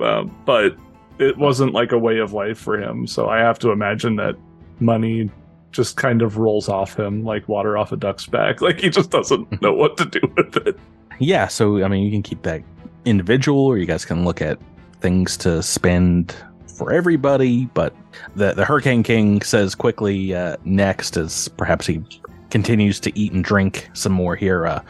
[0.00, 0.76] uh, but
[1.18, 3.06] it wasn't like a way of life for him.
[3.06, 4.36] So I have to imagine that
[4.80, 5.30] money
[5.72, 8.60] just kind of rolls off him like water off a duck's back.
[8.66, 10.78] Like he just doesn't know what to do with it.
[11.18, 12.62] Yeah, so I mean, you can keep that
[13.04, 14.58] individual, or you guys can look at
[15.00, 16.34] things to spend
[16.76, 17.66] for everybody.
[17.72, 17.94] But
[18.34, 22.02] the the Hurricane King says quickly uh, next, as perhaps he
[22.56, 24.64] continues to eat and drink some more here.
[24.64, 24.80] Uh,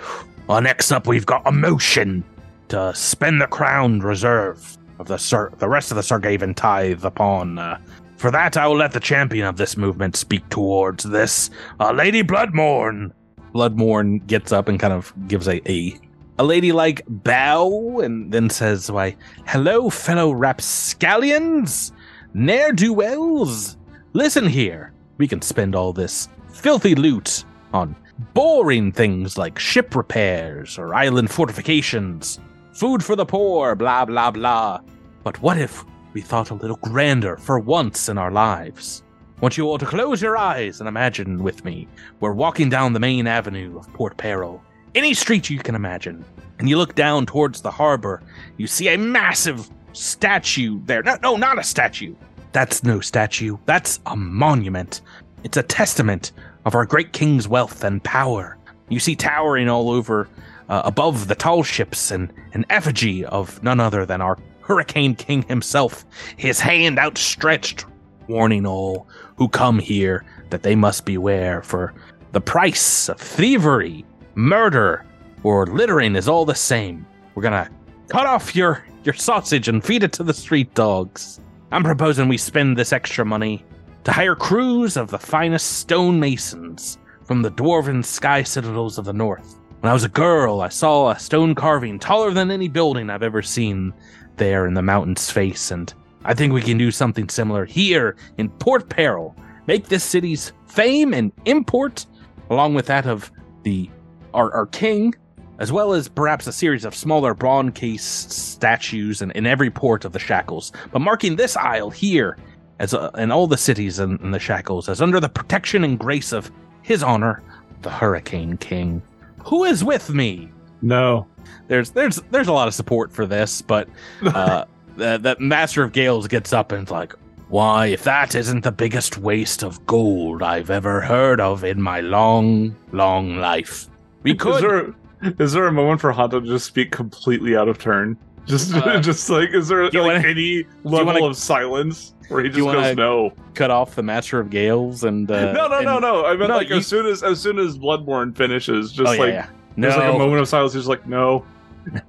[0.48, 2.22] uh, next up, we've got a motion
[2.68, 7.58] to spend the crown reserve of the Sir, the rest of the Sargavan tithe upon
[7.58, 7.80] uh,
[8.18, 11.50] For that, I will let the champion of this movement speak towards this,
[11.80, 13.10] uh, Lady Bloodmorn.
[13.52, 15.98] Bloodmorn gets up and kind of gives a, a
[16.38, 21.90] a ladylike bow and then says, Why, hello, fellow rapscallions,
[22.32, 23.76] ne'er do wells.
[24.12, 27.96] Listen here, we can spend all this filthy loot on
[28.34, 32.40] boring things like ship repairs or island fortifications,
[32.72, 34.80] food for the poor, blah, blah, blah.
[35.22, 39.02] But what if we thought a little grander for once in our lives?
[39.40, 41.86] want you all to close your eyes and imagine with me.
[42.20, 44.62] We're walking down the main avenue of Port Peril
[44.96, 46.24] any street you can imagine.
[46.58, 48.22] And you look down towards the harbor,
[48.56, 51.02] you see a massive statue there.
[51.02, 52.14] No, no, not a statue.
[52.52, 53.58] That's no statue.
[53.66, 55.02] That's a monument.
[55.44, 56.32] It's a testament
[56.66, 58.58] of our great king's wealth and power.
[58.90, 60.28] You see towering all over
[60.68, 65.42] uh, above the tall ships an, an effigy of none other than our Hurricane King
[65.42, 66.04] himself,
[66.36, 67.86] his hand outstretched,
[68.26, 71.94] warning all who come here that they must beware, for
[72.32, 75.06] the price of thievery murder,
[75.44, 77.06] or littering is all the same.
[77.36, 77.70] We're gonna
[78.08, 81.40] cut off your your sausage and feed it to the street dogs.
[81.70, 83.64] I'm proposing we spend this extra money
[84.06, 89.12] to hire crews of the finest stone masons from the dwarven sky citadels of the
[89.12, 89.58] north.
[89.80, 93.24] When I was a girl, I saw a stone carving taller than any building I've
[93.24, 93.92] ever seen
[94.36, 95.92] there in the mountain's face, and
[96.24, 99.34] I think we can do something similar here in Port Peril.
[99.66, 102.06] Make this city's fame and import,
[102.48, 103.32] along with that of
[103.64, 103.90] the
[104.32, 105.16] our, our king,
[105.58, 110.04] as well as perhaps a series of smaller bronze cased statues in, in every port
[110.04, 112.36] of the shackles, but marking this isle here
[112.78, 115.98] as uh, in all the cities and, in the shackles as under the protection and
[115.98, 116.50] grace of
[116.82, 117.42] his honor,
[117.82, 119.02] the Hurricane King.
[119.44, 120.50] Who is with me?
[120.82, 121.26] No.
[121.68, 123.88] There's there's there's a lot of support for this, but
[124.26, 124.64] uh,
[124.96, 127.12] that that Master of Gales gets up and is like,
[127.48, 132.00] why, if that isn't the biggest waste of gold I've ever heard of in my
[132.00, 133.86] long, long life.
[134.24, 134.62] We Is could.
[134.62, 134.94] there,
[135.38, 138.16] is there a moment for Honto to just speak completely out of turn?
[138.46, 142.48] Just, Uh, just like, is there like wanna- any level wanna- of silence where he
[142.48, 143.32] just goes no?
[143.54, 146.24] cut off the Master of Gales and uh, no, no, no, and- no.
[146.26, 149.12] I meant No, like you- as soon as as soon as Bloodborne finishes, just oh,
[149.12, 149.46] yeah, like yeah.
[149.76, 150.72] there's like a moment of silence.
[150.74, 151.44] He's like, no.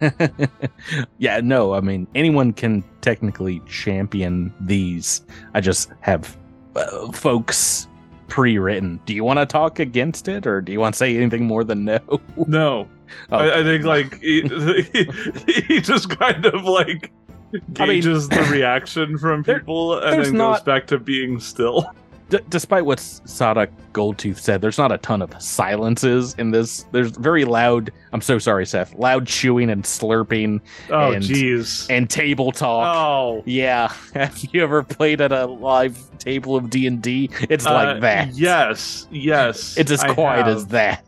[1.18, 1.74] yeah, no.
[1.74, 5.22] I mean, anyone can technically champion these.
[5.54, 6.36] I just have
[6.76, 7.88] uh, folks
[8.28, 9.00] pre-written.
[9.06, 11.64] Do you want to talk against it, or do you want to say anything more
[11.64, 12.00] than no?
[12.48, 12.88] No,
[13.32, 13.38] Oh.
[13.38, 15.04] I, I think like he, he,
[15.68, 17.12] he just kind of like
[17.54, 21.00] I mean- gauges the reaction from There- people and there's then goes not- back to
[21.00, 21.90] being still.
[22.30, 26.86] D- despite what Sada Goldtooth said, there's not a ton of silences in this.
[26.92, 27.90] There's very loud.
[28.12, 28.94] I'm so sorry, Seth.
[28.96, 31.88] Loud chewing and slurping Oh, And- jeez.
[31.90, 32.94] and table talk.
[32.98, 37.30] Oh, Yeah, have you ever played at a live table of D and D?
[37.50, 38.34] It's like Uh, that.
[38.34, 39.78] Yes, yes.
[39.78, 40.58] it's as I quiet have.
[40.58, 41.06] as that.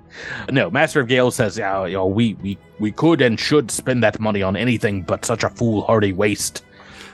[0.50, 4.02] no, Master of Gale says, "Yeah, you know, we we we could and should spend
[4.02, 6.64] that money on anything but such a foolhardy waste.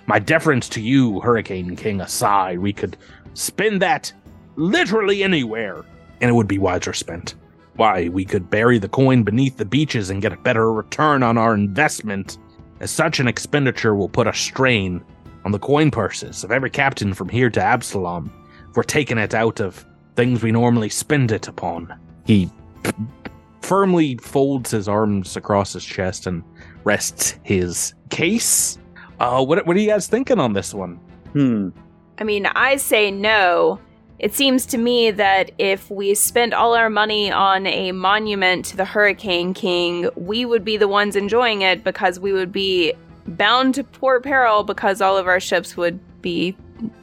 [0.07, 2.97] My deference to you, Hurricane King aside, we could
[3.35, 4.13] spend that
[4.57, 5.85] literally anywhere,
[6.21, 7.35] and it would be wiser spent.
[7.77, 11.39] Why, we could bury the coin beneath the beaches and get a better return on
[11.39, 12.39] our investment,
[12.81, 15.03] as such an expenditure will put a strain
[15.45, 18.33] on the coin purses of every captain from here to Absalom.
[18.71, 19.85] If we're taking it out of
[20.17, 21.93] things we normally spend it upon.
[22.25, 22.51] He
[23.61, 26.43] firmly folds his arms across his chest and
[26.85, 28.79] rests his case.
[29.21, 30.97] Uh, what, what are you guys thinking on this one?
[31.33, 31.71] Hmm.
[32.19, 33.81] I mean, I say no.
[34.19, 38.77] It seems to me that if we spent all our money on a monument to
[38.77, 42.95] the Hurricane King, we would be the ones enjoying it because we would be
[43.27, 46.57] bound to Port Peril because all of our ships would be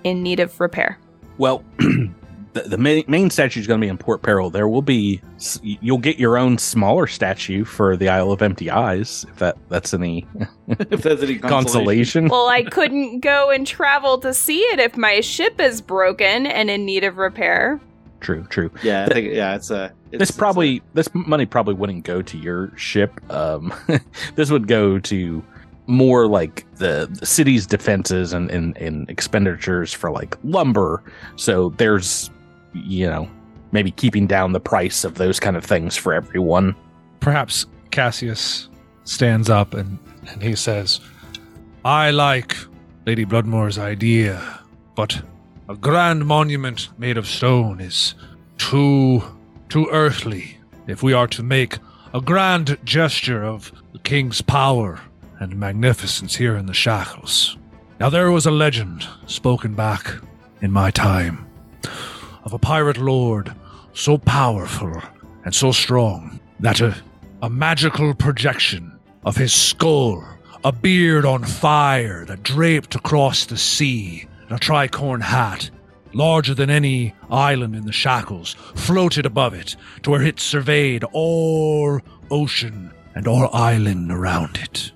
[0.03, 0.97] in need of repair.
[1.37, 1.63] Well,
[2.53, 4.49] the, the main, main statue is going to be in Port Peril.
[4.49, 5.21] There will be,
[5.61, 9.93] you'll get your own smaller statue for the Isle of Empty Eyes, if that that's
[9.93, 10.27] any
[10.67, 11.41] if that's any consolation.
[11.49, 12.27] consolation.
[12.27, 16.69] Well, I couldn't go and travel to see it if my ship is broken and
[16.69, 17.79] in need of repair.
[18.19, 18.69] True, true.
[18.83, 19.91] Yeah, I think yeah, it's a.
[20.11, 23.19] It's, this it's probably this money probably wouldn't go to your ship.
[23.31, 23.73] Um,
[24.35, 25.43] this would go to
[25.87, 31.03] more like the, the city's defenses and, and, and expenditures for like lumber.
[31.35, 32.29] So there's
[32.73, 33.29] you know
[33.71, 36.75] maybe keeping down the price of those kind of things for everyone.
[37.19, 38.69] Perhaps Cassius
[39.03, 39.97] stands up and,
[40.27, 40.99] and he says,
[41.83, 42.55] I like
[43.05, 44.59] Lady Bloodmore's idea,
[44.95, 45.21] but
[45.69, 48.15] a grand monument made of stone is
[48.57, 49.23] too
[49.69, 50.57] too earthly
[50.87, 51.77] if we are to make
[52.13, 54.99] a grand gesture of the king's power
[55.39, 57.57] and magnificence here in the shackles.
[58.01, 60.11] Now, there was a legend spoken back
[60.61, 61.47] in my time
[62.43, 63.53] of a pirate lord
[63.93, 65.01] so powerful
[65.43, 66.95] and so strong that a,
[67.41, 70.23] a magical projection of his skull,
[70.63, 75.69] a beard on fire that draped across the sea, and a tricorn hat,
[76.13, 81.99] larger than any island in the shackles, floated above it to where it surveyed all
[82.29, 84.91] ocean and all island around it.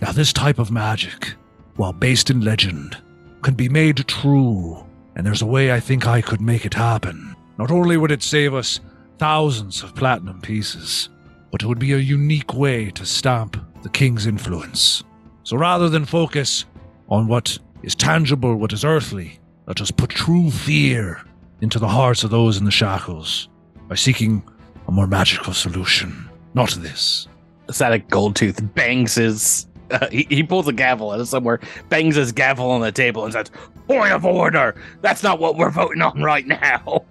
[0.00, 1.34] Now, this type of magic,
[1.76, 2.96] while based in legend,
[3.42, 4.84] can be made true,
[5.16, 7.36] and there's a way I think I could make it happen.
[7.58, 8.80] Not only would it save us
[9.18, 11.08] thousands of platinum pieces,
[11.50, 15.04] but it would be a unique way to stamp the king's influence.
[15.44, 16.64] So rather than focus
[17.08, 21.22] on what is tangible, what is earthly, let us put true fear
[21.60, 23.48] into the hearts of those in the shackles
[23.88, 24.42] by seeking
[24.88, 26.28] a more magical solution.
[26.54, 27.28] Not this.
[27.70, 29.66] Static Goldtooth bangs his.
[29.94, 33.24] Uh, he, he pulls a gavel out of somewhere, bangs his gavel on the table,
[33.24, 33.50] and says,
[33.86, 34.74] Point of order!
[35.00, 37.04] That's not what we're voting on right now.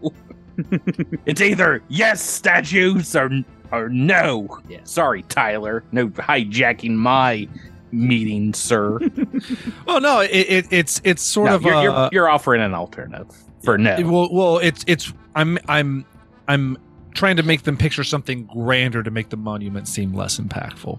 [1.25, 3.29] it's either yes, statues, or,
[3.71, 4.59] or no.
[4.69, 5.83] Yeah, sorry, Tyler.
[5.91, 7.47] No hijacking my
[7.91, 8.99] meeting, sir.
[9.87, 12.73] Oh no, it, it, it's it's sort No, of you're, a, you're, you're offering an
[12.73, 13.27] alternative
[13.63, 13.97] for no.
[14.01, 16.05] Well, well, it's it's I'm I'm
[16.47, 16.77] I'm
[17.13, 20.97] trying to make them picture something grander to make the monument seem less impactful.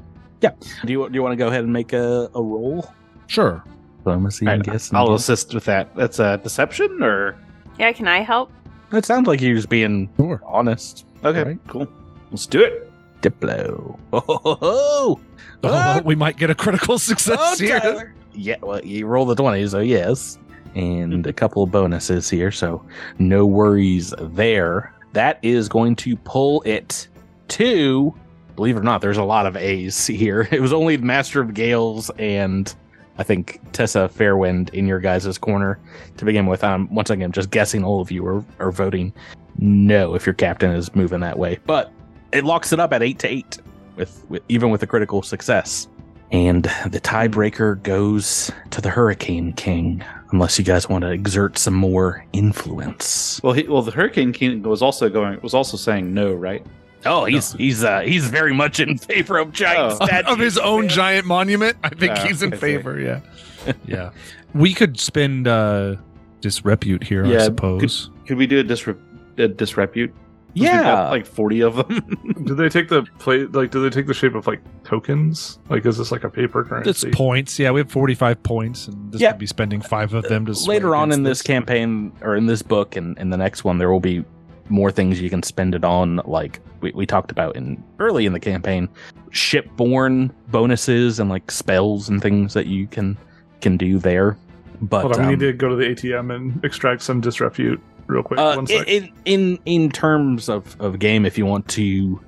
[0.84, 2.86] Do you do you want to go ahead and make a, a roll?
[3.26, 3.62] Sure.
[3.98, 4.92] Diplomacy, All I guess.
[4.92, 5.94] I'll assist with that.
[5.96, 7.36] That's a deception, or
[7.78, 8.52] Yeah, can I help?
[8.92, 10.40] It sounds like you're just being Sure.
[10.46, 11.06] honest.
[11.24, 11.58] okay, Right.
[11.68, 11.88] cool.
[12.30, 12.90] Let's do it.
[13.22, 13.98] Diplo.
[14.12, 15.20] Oh, ho, ho, ho.
[15.64, 17.80] Oh, we might get a critical success Oh, here.
[17.80, 18.14] Tyler.
[18.34, 20.38] Yeah, well, you roll the 20, so yes.
[20.74, 22.84] And a couple of bonuses here, so
[23.18, 24.92] no worries there.
[25.14, 27.08] That is going to pull it
[27.48, 28.12] to,
[28.56, 30.48] believe it or not, there's a lot of A's here.
[30.52, 32.72] It was only Master of Gales and
[33.18, 35.78] I think Tessa Fairwind in your guys' corner
[36.16, 36.64] to begin with.
[36.64, 39.12] I'm once again just guessing all of you are, are voting
[39.58, 41.58] no if your captain is moving that way.
[41.66, 41.92] But
[42.32, 43.58] it locks it up at eight to eight
[43.96, 45.88] with, with even with a critical success.
[46.32, 50.02] And the tiebreaker goes to the Hurricane King,
[50.32, 53.40] unless you guys want to exert some more influence.
[53.44, 56.66] Well, he, well, the Hurricane King was also going was also saying no, right?
[57.06, 60.04] Oh, he's he's uh he's very much in favor of giant Oh.
[60.06, 61.76] statues of his own giant monument.
[61.84, 62.60] I think Yeah, he's in I see.
[62.60, 62.98] favor.
[63.00, 63.20] Yeah,
[63.86, 64.10] yeah.
[64.54, 65.96] We could spend uh,
[66.40, 68.10] disrepute here, I suppose.
[68.26, 68.98] Could we do a, disre-
[69.38, 70.10] a disrepute?
[70.56, 72.16] 'Cause we've got, Yeah, like forty of them.
[72.44, 73.44] Do they take the play?
[73.46, 75.58] Like, do they take the shape of like tokens?
[75.68, 76.90] Like, is this like a paper currency?
[76.90, 77.58] It's points.
[77.58, 79.32] Yeah, we have forty-five points, and this Yeah.
[79.32, 80.54] would be spending five of them to.
[80.54, 83.64] sway later on in against this campaign or in this book and in the next
[83.64, 84.24] one there will be
[84.68, 88.32] more things you can spend it on like we, we talked about in early in
[88.32, 88.88] the campaign
[89.30, 93.16] shipborne bonuses and like spells and things that you can
[93.60, 94.36] can do there.
[94.82, 97.80] But Hold on, we um, need to go to the ATM and extract some disrepute
[98.06, 98.38] real quick.
[98.38, 102.20] uh, in, in in terms of of game if you want to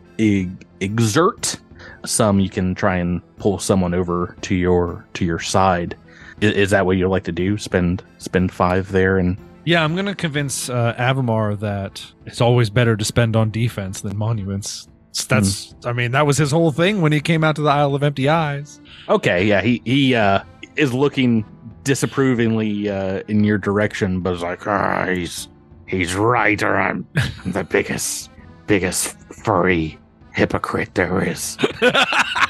[0.81, 1.59] exert
[2.05, 5.97] some you can try and pull someone over to your to your side.
[6.41, 7.59] Is, is that what you'd like to do?
[7.59, 12.97] Spend spend five there and Yeah, I'm gonna convince uh, Avimar that it's always better
[12.97, 14.87] to spend on defense than monuments.
[15.29, 17.95] That's, I mean, that was his whole thing when he came out to the Isle
[17.97, 18.81] of Empty Eyes.
[19.09, 20.45] Okay, yeah, he he uh,
[20.77, 21.45] is looking
[21.83, 25.49] disapprovingly uh, in your direction, but is like, ah, he's
[25.89, 27.05] he's right, or I'm
[27.47, 28.31] the biggest
[28.69, 29.99] biggest furry
[30.33, 31.59] hypocrite there is.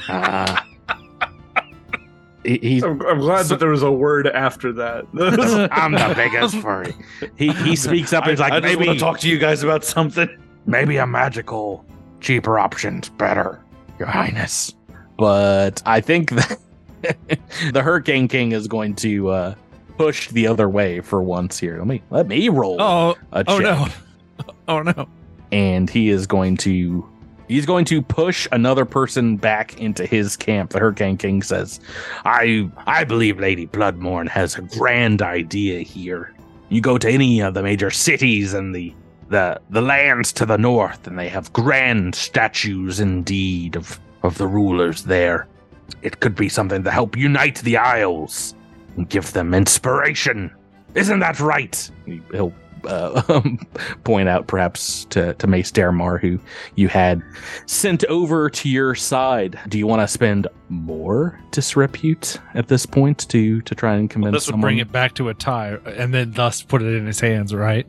[0.09, 0.61] Uh,
[2.47, 5.05] he, he's I'm, I'm glad so- that there was a word after that.
[5.71, 6.93] I'm the biggest furry.
[7.35, 9.37] He he speaks up and he's like, I just maybe want to talk to you
[9.37, 10.29] guys about something.
[10.65, 11.85] maybe a magical,
[12.21, 13.61] cheaper option's better,
[13.99, 14.73] Your Highness.
[15.17, 16.59] But I think that
[17.73, 19.55] the Hurricane King is going to uh,
[19.97, 21.77] push the other way for once here.
[21.77, 23.87] Let me let me roll Oh, a oh no,
[24.67, 25.07] oh no.
[25.51, 27.07] and he is going to
[27.47, 30.71] he's going to push another person back into his camp.
[30.71, 31.79] The Hurricane King says,
[32.25, 36.33] "I I believe Lady Bloodmourn has a grand idea here.
[36.69, 38.93] You go to any of the major cities and the
[39.29, 44.47] the the lands to the north, and they have grand statues indeed of of the
[44.47, 45.47] rulers there.
[46.01, 48.55] It could be something to help unite the isles
[48.95, 50.51] and give them inspiration.
[50.95, 51.91] Isn't that right?"
[52.31, 52.53] He'll
[52.87, 53.41] uh,
[54.03, 56.39] point out perhaps to, to Mace Daramar, who
[56.75, 57.21] you had
[57.65, 59.59] sent over to your side.
[59.67, 64.33] Do you want to spend more disrepute at this point to to try and convince
[64.33, 64.61] This would someone?
[64.61, 67.85] bring it back to a tie, and then thus put it in his hands, right?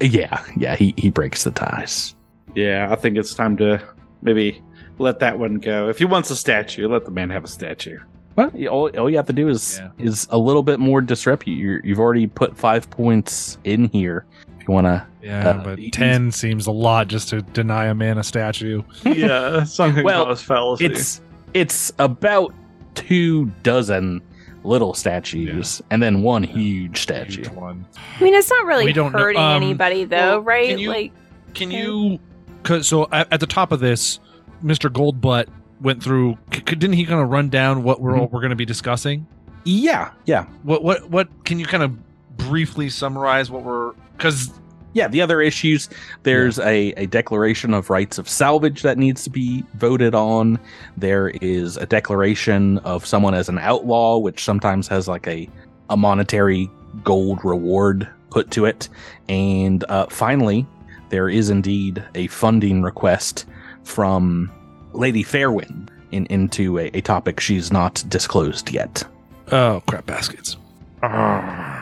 [0.00, 0.76] Yeah, yeah.
[0.76, 2.14] He he breaks the ties.
[2.54, 3.82] Yeah, I think it's time to
[4.22, 4.62] maybe
[4.98, 5.88] let that one go.
[5.88, 7.98] If he wants a statue, let the man have a statue.
[8.34, 9.90] Well, all, all you have to do is Yeah.
[9.98, 11.58] is a little bit more disrepute.
[11.58, 14.26] You're, you've already put five points in here.
[14.66, 17.84] If you want to, Yeah, Uh, but he's- 10 seems a lot just to deny
[17.86, 18.82] a man a statue.
[19.04, 20.86] yeah, something Well, cause fallacy.
[20.86, 21.20] it's
[21.54, 22.52] it's about
[22.96, 24.20] two dozen
[24.64, 27.42] little statues and then one huge statue.
[27.44, 27.86] Huge one.
[28.18, 30.68] I mean, it's not really We don't hurting um, anybody, though, well, right?
[30.70, 31.12] can you- like,
[31.54, 32.18] Can you?
[32.64, 34.18] Cause so at, at the top of this,
[34.64, 34.90] Mr.
[34.90, 35.46] Goldbutt
[35.80, 36.36] went through.
[36.52, 38.32] C- c- didn't he kind of run down what we're Mhm.
[38.32, 39.26] we're going to be discussing?
[39.64, 41.28] Yeah, yeah, What what what?
[41.44, 41.92] Can you kind of
[42.36, 43.92] briefly summarize what we're?
[44.16, 44.52] Because
[44.92, 45.08] yeah.
[45.08, 45.88] The other issues
[46.22, 50.58] there's a, a declaration of rights of salvage that needs to be voted on.
[50.96, 55.48] There is a declaration of someone as an outlaw, which sometimes has like a
[55.90, 56.70] a monetary
[57.04, 58.88] gold reward put to it.
[59.28, 60.66] And uh, finally,
[61.10, 63.44] there is indeed a funding request
[63.84, 64.50] from
[64.92, 69.04] Lady Fairwind in, into a, a topic she's not disclosed yet.
[69.52, 70.56] oh crap baskets.
[71.02, 71.75] I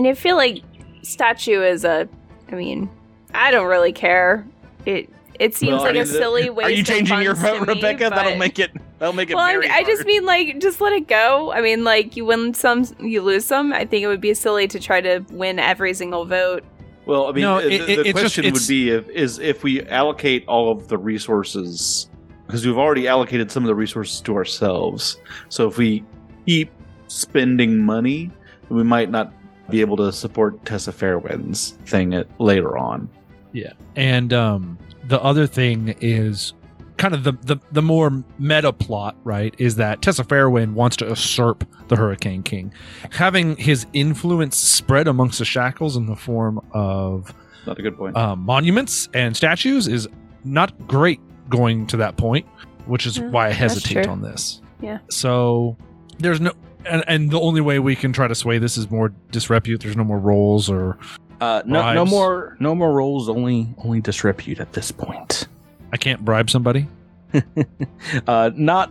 [0.00, 0.62] mean, I feel like
[1.02, 2.08] statue is a.
[2.50, 2.88] I mean,
[3.34, 4.46] I don't really care.
[4.86, 6.68] It it seems Well, I like mean, a the- silly waste.
[6.68, 8.10] Are you changing your funds to vote, me, Rebecca?
[8.10, 8.70] That'll make it.
[8.98, 9.34] That'll make it.
[9.36, 11.52] Well, I, very I just mean like just let it go.
[11.52, 13.72] I mean, like you win some, you lose some.
[13.72, 16.64] I think it would be silly to try to win every single vote.
[17.06, 19.08] Well, I mean, No, the, it- the it- it's just- question it's- would be if
[19.10, 22.08] is if we allocate all of the resources
[22.46, 25.18] because we've already allocated some of the resources to ourselves.
[25.50, 26.02] So if we
[26.46, 26.70] keep
[27.08, 28.30] spending money,
[28.70, 29.32] we might not
[29.70, 33.08] be able to support Tessa Fairwind's thing at, later on.
[33.52, 36.52] Yeah, and um, the other thing is
[36.98, 39.54] kind of the, the the more meta plot, right?
[39.58, 42.72] Is that Tessa Fairwind wants to usurp the Hurricane King,
[43.10, 47.32] having his influence spread amongst the shackles in the form of
[47.66, 48.16] Not a good point.
[48.16, 50.08] um, monuments and statues is
[50.44, 52.46] not great going to that point,
[52.86, 54.60] which is Yeah, why I hesitate on this.
[54.82, 54.98] Yeah.
[55.10, 55.76] So
[56.18, 56.52] there's no.
[56.86, 59.80] And, and the only way we can try to sway this is more disrepute.
[59.82, 60.98] There's no more roles or
[61.40, 63.28] Uh, no, no more, no more roles.
[63.28, 65.48] Only, only disrepute at this point.
[65.92, 66.86] I can't bribe somebody.
[68.26, 68.90] uh, not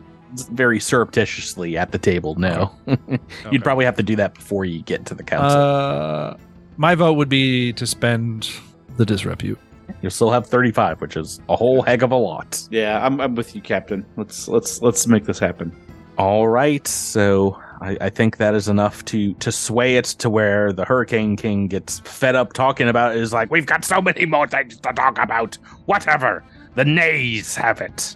[0.52, 2.36] very surreptitiously at the table.
[2.36, 2.72] No,
[3.52, 5.60] you'd probably have to do that before you get to the council.
[5.60, 6.38] Uh,
[6.78, 8.50] my vote would be to spend
[8.98, 9.58] the disrepute.
[10.02, 12.62] You'll still have thirty-five, which is a whole heck of a lot.
[12.70, 14.06] yeah, I'm, I'm with you, Captain.
[14.18, 15.72] Let's let's let's make this happen.
[16.18, 20.74] All right, so I, I think that is enough to to sway it to where
[20.74, 23.22] the Hurricane King gets fed up talking about it.
[23.22, 25.56] Is like, we've got so many more things to talk about.
[25.86, 26.44] Whatever,
[26.76, 28.16] the nays have it.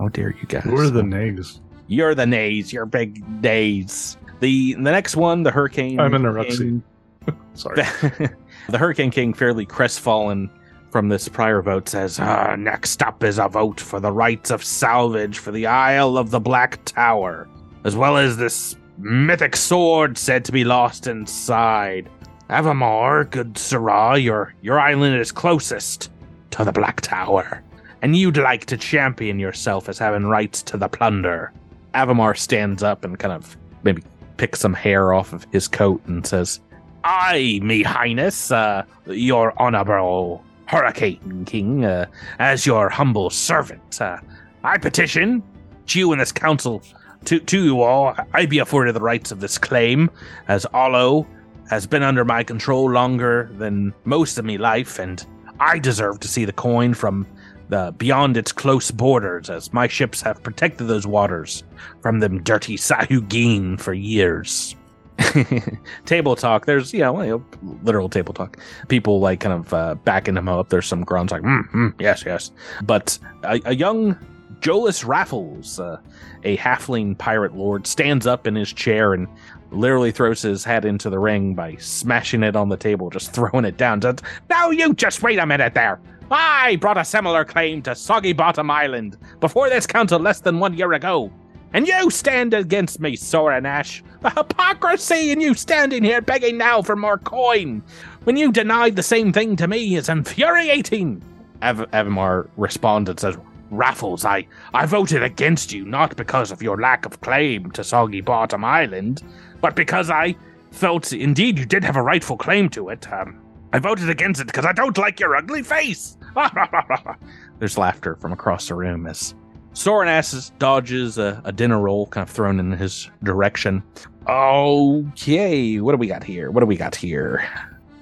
[0.00, 0.64] Oh dear, you guys?
[0.64, 1.60] Who are the nays?
[1.86, 2.72] You're the nays.
[2.72, 4.16] You're big nays.
[4.40, 6.00] The the next one, the Hurricane.
[6.00, 6.58] I'm in a Ruxy.
[6.58, 6.82] King-
[7.54, 7.76] Sorry.
[8.68, 10.50] the Hurricane King, fairly crestfallen
[10.90, 14.64] from this prior vote, says, "Ah, Next up is a vote for the rights of
[14.64, 17.48] salvage for the Isle of the Black Tower,
[17.84, 22.08] as well as this mythic sword said to be lost inside.
[22.48, 26.10] Avimar, good Sirrah, your, your island is closest
[26.50, 27.62] to the Black Tower,
[28.02, 31.52] and you'd like to champion yourself as having rights to the plunder.
[31.94, 34.02] Avimar stands up and kind of maybe
[34.36, 36.60] picks some hair off of his coat and says,
[37.04, 42.06] I, me highness, uh, your honorable Hurricane King, uh,
[42.38, 44.18] as your humble servant, uh,
[44.64, 45.42] I petition
[45.88, 46.82] you and this council
[47.24, 50.10] to, to you all, I be afforded the rights of this claim,
[50.48, 51.26] as Olo
[51.68, 55.24] has been under my control longer than most of me life, and
[55.60, 57.26] I deserve to see the coin from
[57.68, 61.62] the beyond its close borders, as my ships have protected those waters
[62.02, 64.74] from them dirty Sahuagin for years.
[66.06, 66.66] table talk.
[66.66, 67.44] There's you know,
[67.82, 68.58] literal table talk.
[68.88, 70.70] People like kind of uh, backing him up.
[70.70, 72.50] There's some grunts like, mm, mm, yes, yes.
[72.82, 74.18] But a, a young
[74.60, 75.98] Jolus Raffles, uh,
[76.44, 79.26] a halfling pirate lord, stands up in his chair and
[79.70, 83.64] literally throws his hat into the ring by smashing it on the table, just throwing
[83.64, 84.00] it down.
[84.48, 86.00] Now you just wait a minute there.
[86.30, 90.74] I brought a similar claim to Soggy Bottom Island before this council less than one
[90.74, 91.32] year ago.
[91.72, 94.02] And you stand against me, Sorrinash.
[94.20, 97.82] The hypocrisy in you standing here begging now for more coin
[98.24, 101.22] when you denied the same thing to me is infuriating.
[101.62, 103.36] Av- Avamar responded, says,
[103.70, 108.20] Raffles, I, I voted against you not because of your lack of claim to Soggy
[108.20, 109.22] Bottom Island,
[109.60, 110.36] but because I
[110.70, 113.10] felt indeed you did have a rightful claim to it.
[113.12, 113.40] Um,
[113.72, 116.16] I voted against it because I don't like your ugly face.
[117.58, 119.34] There's laughter from across the room as
[119.72, 123.82] Soren asses dodges a, a dinner roll kind of thrown in his direction.
[124.28, 126.50] Okay, what do we got here?
[126.50, 127.48] What do we got here?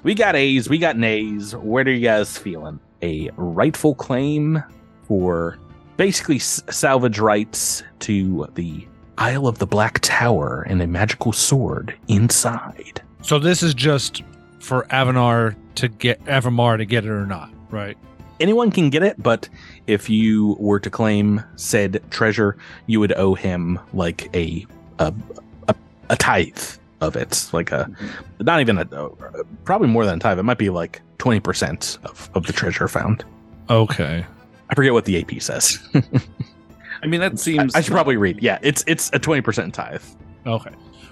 [0.03, 1.55] We got A's, we got nays.
[1.55, 2.81] What are you guys feeling?
[3.03, 4.63] A rightful claim
[5.09, 5.59] for
[5.97, 8.87] basically salvage rights to the
[9.19, 13.03] Isle of the Black Tower and a magical sword inside.
[13.23, 14.23] So this is just
[14.61, 17.99] for Avimar to get Avimar to get it or not, right?
[18.39, 19.49] Anyone can get it, but
[19.89, 22.57] if you were to claim said treasure,
[22.87, 24.65] you would owe him like a
[25.01, 25.13] a
[25.67, 25.75] a,
[26.11, 26.63] a tithe
[27.01, 27.91] of it, like a
[28.39, 28.85] not even a
[29.65, 30.39] probably more than a tithe.
[30.39, 33.25] It might be like twenty percent of of the treasure found.
[33.69, 34.25] Okay.
[34.71, 35.79] I forget what the AP says.
[37.03, 37.75] I mean, that seems.
[37.75, 38.43] I should probably read.
[38.43, 40.03] Yeah, it's it's a twenty percent tithe.
[40.47, 40.71] Okay.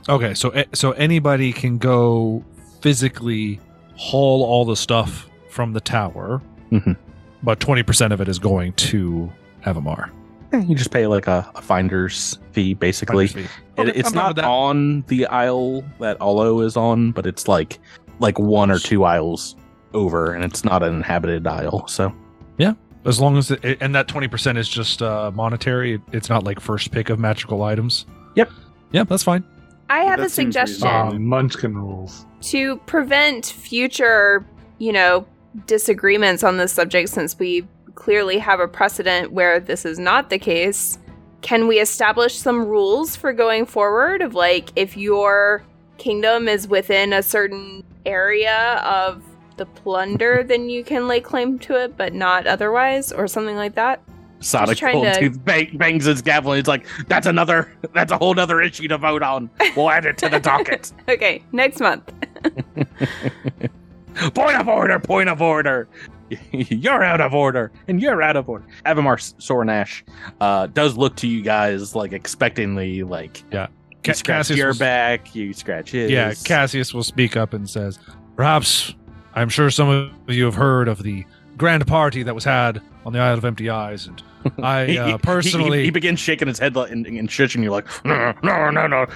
[0.09, 0.35] Okay.
[0.35, 2.45] So eh, so anybody can go
[2.81, 3.61] physically
[3.97, 6.97] haul all the stuff from the tower, Mhm.
[7.43, 9.31] but twenty percent of it is going to
[9.65, 10.11] Avimar.
[10.53, 13.29] Eh, You just pay like a, a finder's fee, basically.
[13.29, 13.83] Finder's fee.
[13.83, 17.79] It, it's I'm not on the aisle that Olo is on, but it's like
[18.19, 19.57] like one or two aisles
[19.95, 21.87] over, and it's not an inhabited aisle.
[21.89, 22.13] So
[23.07, 26.03] As long as it, and that twenty percent is just uh, monetary.
[26.13, 28.05] It's not like first pick of magical items.
[28.35, 28.51] Yep.
[28.93, 29.45] Yep, that's fine.
[29.89, 30.89] I have That a suggestion.
[30.89, 32.27] Um, Munchkin rules.
[32.43, 34.45] to prevent future,
[34.79, 35.27] you know,
[35.67, 40.39] disagreements on this subject since we clearly have a precedent where this is not the
[40.39, 40.99] case,
[41.41, 45.63] can we establish some rules for going forward of like if your
[45.99, 49.23] kingdom is within a certain area of
[49.57, 53.75] the plunder, then you can lay claim to it, but not otherwise, or something like
[53.75, 54.03] that?
[54.41, 56.53] Sonic trying to- Goldtooth bang, bangs his gavel.
[56.53, 57.73] and He's like, "That's another.
[57.95, 59.49] That's a whole nother issue to vote on.
[59.75, 60.93] We'll add it to the docket.
[61.09, 62.13] Okay, next month.
[64.35, 64.99] point of order.
[64.99, 65.89] Point of order.
[66.53, 68.65] You're out of order, and you're out of order.
[68.85, 70.03] Avimar Sorrinash
[70.41, 73.69] uh, does look to you guys like expectingly, like Ca-
[74.05, 76.11] you scratch Cassius your was- back, you scratch his.
[76.11, 78.01] Yeah, Cassius will speak up and says,
[78.35, 78.97] "Perhaps
[79.37, 81.25] I'm sure some of you have heard of the
[81.59, 84.23] grand party that was had on the Isle of Empty Eyes, and
[84.63, 88.33] I uh, personally, he, he begins shaking his head and, and shushing you like, no,
[88.43, 89.07] no, no, no.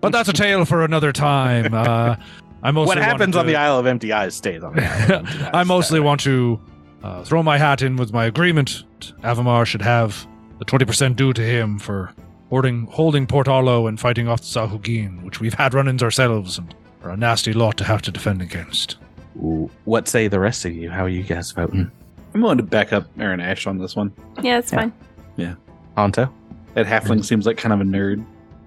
[0.00, 1.72] but that's a tale for another time.
[1.86, 2.16] Uh,
[2.62, 5.10] I mostly what happens on the Isle of Empty Eyes stays on the Isle of
[5.10, 5.50] Empty Eyes.
[5.52, 6.60] I mostly want to
[7.04, 8.82] uh, throw my hat in with my agreement.
[9.22, 10.26] Avimar should have
[10.58, 12.12] the 20% due to him for
[12.48, 16.58] holding, holding Port Arlo and fighting off the Sahuagin, which we've had run ins ourselves
[16.58, 16.74] and
[17.04, 18.96] are a nasty lot to have to defend against.
[19.42, 20.90] Ooh, What say the rest of you?
[20.90, 21.90] How are you guys voting?
[22.34, 24.12] I'm willing to back up Aaron Ash on this one.
[24.42, 24.78] Yeah, it's Yeah.
[24.80, 24.92] fine.
[25.36, 25.54] Yeah.
[25.96, 26.30] Honto?
[26.74, 28.24] That halfling seems like kind of a nerd.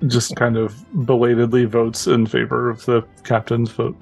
[0.07, 0.73] Just kind of
[1.05, 3.95] belatedly votes in favor of the captain's vote.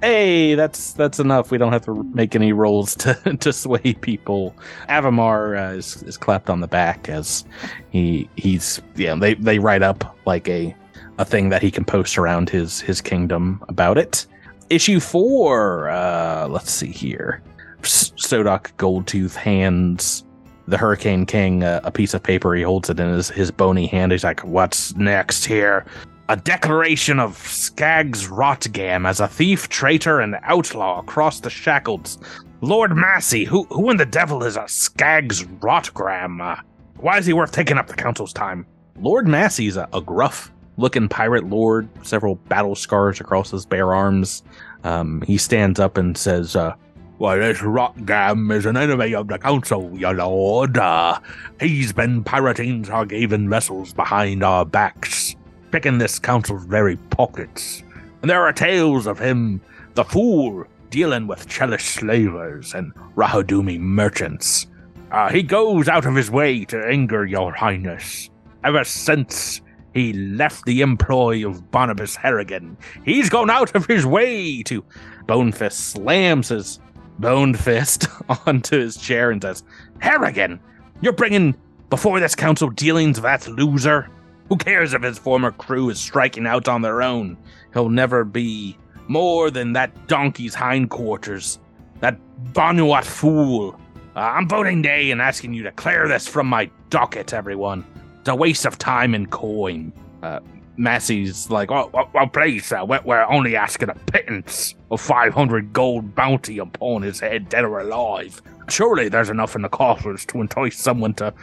[0.00, 1.50] Hey, that's that's enough.
[1.50, 4.54] We don't have to make any rolls to, to sway people.
[4.88, 7.44] Avimar uh, is, is clapped on the back as
[7.90, 10.74] he he's yeah they they write up like a
[11.18, 14.26] a thing that he can post around his his kingdom about it.
[14.74, 15.88] Issue four.
[15.88, 17.40] Uh, let's see here.
[17.82, 20.24] Tsadok Goldtooth hands
[20.66, 22.56] the Hurricane King uh, a piece of paper.
[22.56, 24.10] He holds it in his his bony hand.
[24.10, 25.86] He's like, "What's next here?"
[26.28, 32.18] A declaration of Skaggs Rotgam as a thief, traitor, and outlaw across the shackles.
[32.60, 36.42] Lord Massey, who who in the devil is a Skaggs Rotgram?
[36.42, 36.60] Uh,
[36.96, 38.66] why is he worth taking up the council's time?
[38.98, 44.42] Lord Massey's a, a gruff looking pirate lord, several battle scars across his bare arms.
[44.82, 46.74] Um, he stands up and says, uh,
[47.18, 50.76] Why, this Rotgam is an enemy of the council, your lord.
[50.76, 51.18] Uh,
[51.60, 55.36] he's been pirating Sargavan vessels behind our backs
[55.74, 57.82] picking this council's very pockets.
[58.22, 59.60] And there are tales of him,
[59.94, 64.68] the fool, dealing with Chelish slavers and Rahadoumi merchants.
[65.10, 68.30] Uh, he goes out of his way to anger your highness.
[68.62, 69.62] Ever since
[69.94, 74.84] he left the employ of Barnabas Harrigan, he's gone out of his way to.
[75.26, 76.80] Bonefist slams his
[77.18, 78.06] bone fist
[78.46, 79.62] onto his chair and says,
[80.00, 80.60] Harrigan,
[81.00, 81.54] you're bringing
[81.88, 84.10] before this council dealings with that loser?
[84.48, 87.38] Who cares if his former crew is striking out on their own?
[87.72, 88.76] He'll never be
[89.08, 91.58] more than that donkey's hindquarters.
[92.00, 92.18] That
[92.52, 93.80] Bonuwat fool.
[94.14, 97.84] Uh, I'm voting nay and asking you to clear this from my docket, everyone.
[98.24, 99.92] It's a waste of time and coin.
[100.22, 100.40] Uh,
[100.78, 105.74] Massey's like, oh, well, well please, sir, we're, we're only asking a pittance of 500
[105.74, 108.40] gold bounty upon his head, dead or alive.
[108.70, 111.34] Surely there's enough in the coffers to entice someone to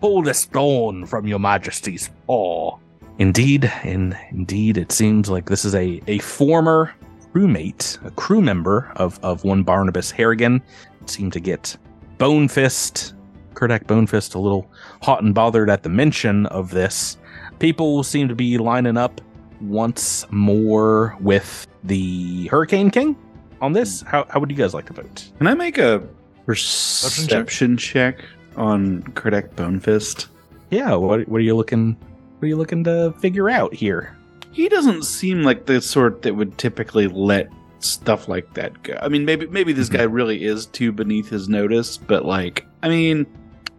[0.00, 2.78] pull the thorn from your majesty's paw.
[3.18, 6.94] Indeed, and indeed, it seems like this is a, a former
[7.34, 10.62] crewmate, a crew member of, of one Barnabas Harrigan.
[11.06, 11.76] Seemed to get
[12.18, 13.14] Bonefist,
[13.54, 14.69] Kerdak Bonefist, a little
[15.00, 17.16] hot and bothered at the mention of this.
[17.58, 19.20] People seem to be lining up
[19.60, 23.16] once more with the Hurricane King
[23.60, 24.02] on this.
[24.02, 24.08] Hmm.
[24.08, 25.30] How, how would you guys like to vote?
[25.38, 26.02] Can I make a
[26.46, 28.24] perception check
[28.56, 30.26] on Kerdak Bonefist?
[30.70, 31.96] Yeah, what, what are you looking
[32.38, 34.16] What are you looking to figure out here?
[34.52, 38.98] He doesn't seem like the sort that would typically let stuff like that go.
[39.00, 39.98] I mean, maybe maybe this mm-hmm.
[39.98, 43.26] guy really is too beneath his notice, but like, I mean,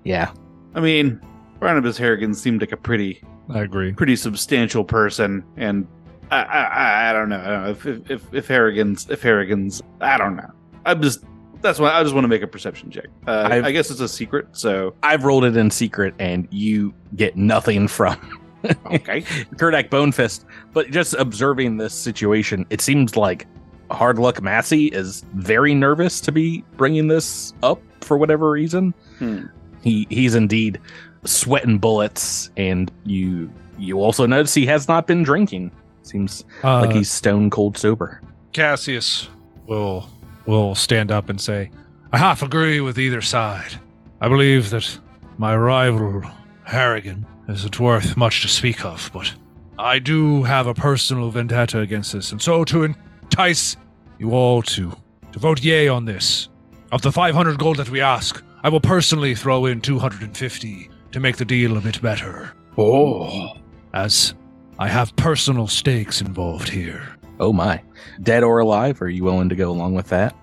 [0.04, 0.32] Yeah.
[0.76, 1.20] I mean,
[1.60, 3.94] Barnabas Harrigan seemed like a pretty I agree.
[3.94, 5.88] pretty substantial person, and
[6.32, 10.18] I I, I- don't know, I don't know if, if if Harrigan's if Harrigan's I
[10.18, 10.50] don't know.
[10.86, 11.24] I'm just
[11.62, 13.06] that's why I just want to make a perception check.
[13.28, 17.36] Uh, I guess it's a secret, so I've rolled it in secret and you get
[17.36, 18.18] nothing from
[18.88, 19.22] okay.
[19.58, 20.46] Kerdak Bonefist.
[20.74, 23.46] But just observing this situation, it seems like
[23.92, 28.94] Hard Luck Massey is very nervous to be bringing this up for whatever reason.
[29.20, 29.44] Hmm.
[29.82, 30.80] He he's indeed
[31.26, 35.72] sweating bullets, and you you also notice he has not been drinking.
[36.04, 38.22] Seems Uh, like he's stone cold sober.
[38.54, 39.28] Cassius
[39.68, 40.10] will
[40.46, 41.72] will stand up and say,
[42.12, 43.76] "I half agree with either side.
[44.20, 45.00] I believe that
[45.38, 46.22] my rival
[46.64, 49.34] Harrigan isn't worth much to speak of, but
[49.80, 53.78] I do have a personal vendetta against this, and so to entice
[54.20, 54.92] you all to
[55.32, 56.50] to vote yay on this,
[56.92, 61.38] of the 500 gold that we ask, I will personally throw in 250 to make
[61.38, 63.54] the deal a bit better, Oh,
[63.94, 64.34] as
[64.80, 67.82] I have personal stakes involved here." Oh my,
[68.22, 69.02] dead or alive?
[69.02, 70.36] Are you willing to go along with that?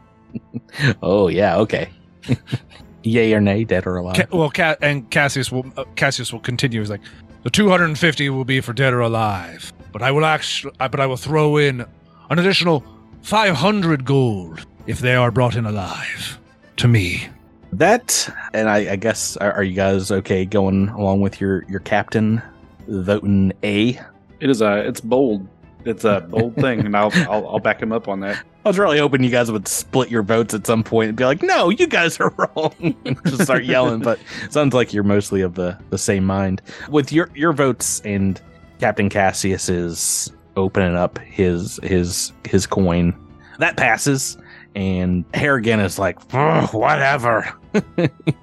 [1.02, 1.88] oh yeah, okay.
[3.04, 4.16] Yay or nay, dead or alive?
[4.16, 6.80] Ca- well, Ca- and Cassius will uh, Cassius will continue.
[6.80, 7.00] He's like,
[7.44, 11.16] the 250 will be for dead or alive, but I will actually, but I will
[11.16, 11.84] throw in
[12.30, 12.84] an additional
[13.22, 16.38] 500 gold if they are brought in alive
[16.78, 17.28] to me.
[17.72, 21.80] That, and I, I guess, are, are you guys okay going along with your your
[21.80, 22.42] captain
[22.86, 24.00] voting A?
[24.40, 25.46] it is a it's bold.
[25.84, 28.42] It's a bold thing, and I'll, I'll I'll back him up on that.
[28.64, 31.24] I was really hoping you guys would split your votes at some point and be
[31.24, 34.00] like, "No, you guys are wrong," and just start yelling.
[34.00, 34.18] But
[34.50, 38.40] sounds like you're mostly of the the same mind with your your votes and
[38.80, 43.14] Captain Cassius is opening up his his his coin.
[43.58, 44.38] That passes,
[44.74, 47.52] and Harrigan is like, "Whatever."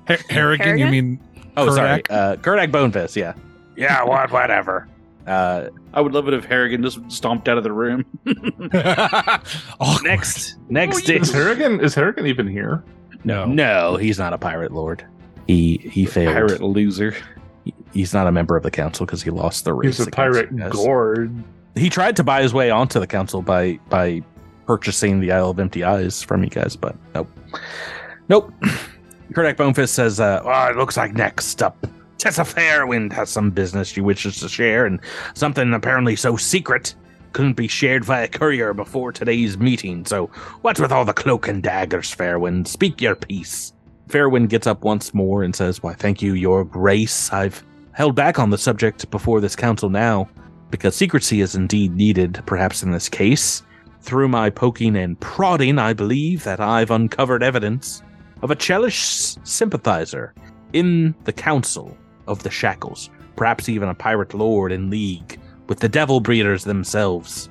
[0.07, 1.19] Har- Harrigan, you mean?
[1.57, 2.11] Oh, sorry, Kerdak?
[2.11, 3.15] uh, Kerdak Bonefist.
[3.15, 3.33] Yeah,
[3.75, 4.03] yeah.
[4.03, 4.31] What?
[4.31, 4.87] Whatever.
[5.25, 8.05] Uh, I would love it if Harrigan just stomped out of the room.
[9.79, 12.83] oh, next, next Is is Harrigan is Harrigan even here?
[13.23, 13.45] no.
[13.45, 13.95] no.
[13.97, 15.03] He's not a pirate lord.
[15.47, 16.33] He he failed.
[16.33, 17.11] Pirate loser.
[17.63, 19.97] He- He's not a member of the council because he lost the race.
[19.97, 21.33] He's a pirate you gourd.
[21.75, 24.21] He tried to buy his way onto the council by by
[24.65, 27.29] purchasing the Isle of Empty Eyes from you guys, but nope,
[28.29, 28.53] nope.
[29.33, 31.85] Kerdak Bonefist says, uh, "Well, it looks like next up,
[32.17, 34.99] Tessa Fairwind has some business she wishes to share, and
[35.33, 36.95] something apparently so secret."
[37.33, 40.05] Couldn't be shared via courier before today's meeting.
[40.05, 40.27] So,
[40.61, 42.65] what's with all the cloak and daggers, Fairwind?
[42.65, 43.73] Speak your piece.
[44.07, 47.31] Fairwind gets up once more and says, Why, thank you, Your Grace.
[47.33, 50.29] I've held back on the subject before this council now,
[50.69, 53.63] because secrecy is indeed needed, perhaps in this case.
[54.05, 58.03] Through my poking and prodding, I believe that I've uncovered evidence
[58.43, 60.35] of a Chelish sympathizer
[60.73, 61.97] in the Council
[62.27, 67.49] of the Shackles, perhaps even a pirate lord in league with the Devil Breeders themselves.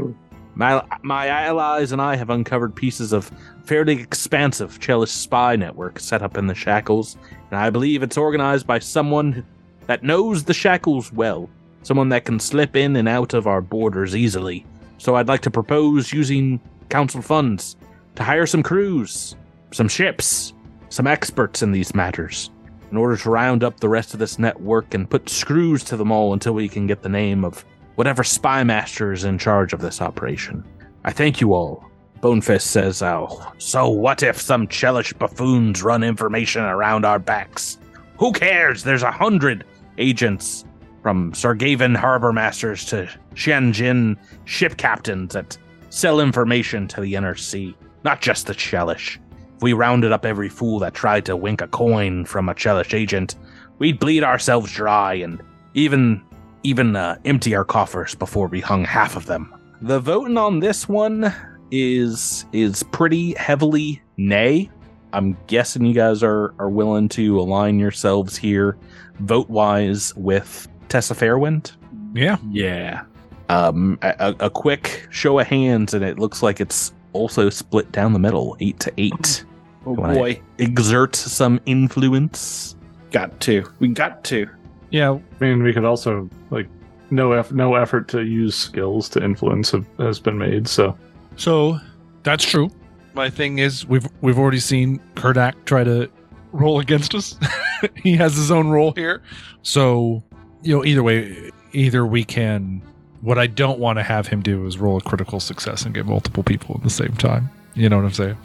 [0.54, 3.30] my, my allies and I have uncovered pieces of
[3.64, 7.18] fairly expansive Chelish spy network set up in the Shackles,
[7.50, 9.44] and I believe it's organized by someone
[9.86, 11.50] that knows the Shackles well,
[11.82, 14.64] someone that can slip in and out of our borders easily.
[15.00, 17.74] So I'd like to propose using council funds
[18.16, 19.34] to hire some crews,
[19.72, 20.52] some ships,
[20.90, 22.50] some experts in these matters,
[22.90, 26.12] in order to round up the rest of this network and put screws to them
[26.12, 29.80] all until we can get the name of whatever spy master is in charge of
[29.80, 30.62] this operation.
[31.02, 31.82] I thank you all.
[32.20, 37.78] Bonefist says, Oh, so what if some Chelish buffoons run information around our backs?
[38.18, 38.82] Who cares?
[38.82, 39.64] There's a hundred
[39.96, 40.66] agents
[41.02, 45.56] from Sargavan harbor masters to Shenzhen ship captains that
[45.90, 47.74] sell information to the NRC,
[48.04, 49.18] not just the Chelish.
[49.56, 52.94] If we rounded up every fool that tried to wink a coin from a Chelish
[52.94, 53.36] agent,
[53.78, 55.42] we'd bleed ourselves dry and
[55.74, 56.22] even
[56.62, 59.54] even uh, empty our coffers before we hung half of them.
[59.80, 61.34] The voting on this one
[61.70, 64.70] is is pretty heavily nay.
[65.12, 68.76] I'm guessing you guys are are willing to align yourselves here,
[69.20, 71.72] vote wise, with Tessa Fairwind.
[72.14, 72.36] Yeah.
[72.50, 73.02] Yeah.
[73.48, 77.90] Um, a, a a quick show of hands, and it looks like it's also split
[77.92, 79.44] down the middle, eight to eight.
[79.86, 80.40] Oh Wanna- boy.
[80.58, 82.76] Exert some influence.
[83.10, 83.64] Got to.
[83.80, 84.46] We got to.
[84.90, 85.12] Yeah.
[85.12, 86.68] I mean, we could also like
[87.10, 90.68] no eff- no effort to use skills to influence have, has been made.
[90.68, 90.96] So
[91.36, 91.78] So
[92.22, 92.70] that's true.
[93.14, 96.08] My thing is, we've we've already seen Kerdak try to
[96.52, 97.36] roll against us.
[97.96, 99.22] he has his own role here.
[99.62, 100.22] So
[100.62, 102.82] you know, either way, either we can.
[103.22, 106.06] What I don't want to have him do is roll a critical success and get
[106.06, 107.50] multiple people at the same time.
[107.74, 108.38] You know what I'm saying?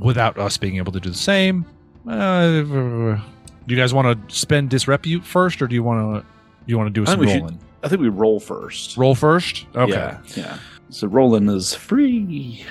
[0.00, 1.66] Without us being able to do the same.
[2.08, 3.20] Uh, do
[3.66, 6.26] you guys want to spend disrepute first, or do you want to?
[6.66, 7.58] You want to do I think some we should- rolling?
[7.82, 8.96] I think we roll first.
[8.96, 9.66] Roll first.
[9.74, 9.92] Okay.
[9.92, 10.18] Yeah.
[10.36, 10.58] Yeah.
[10.90, 12.64] So rolling is free.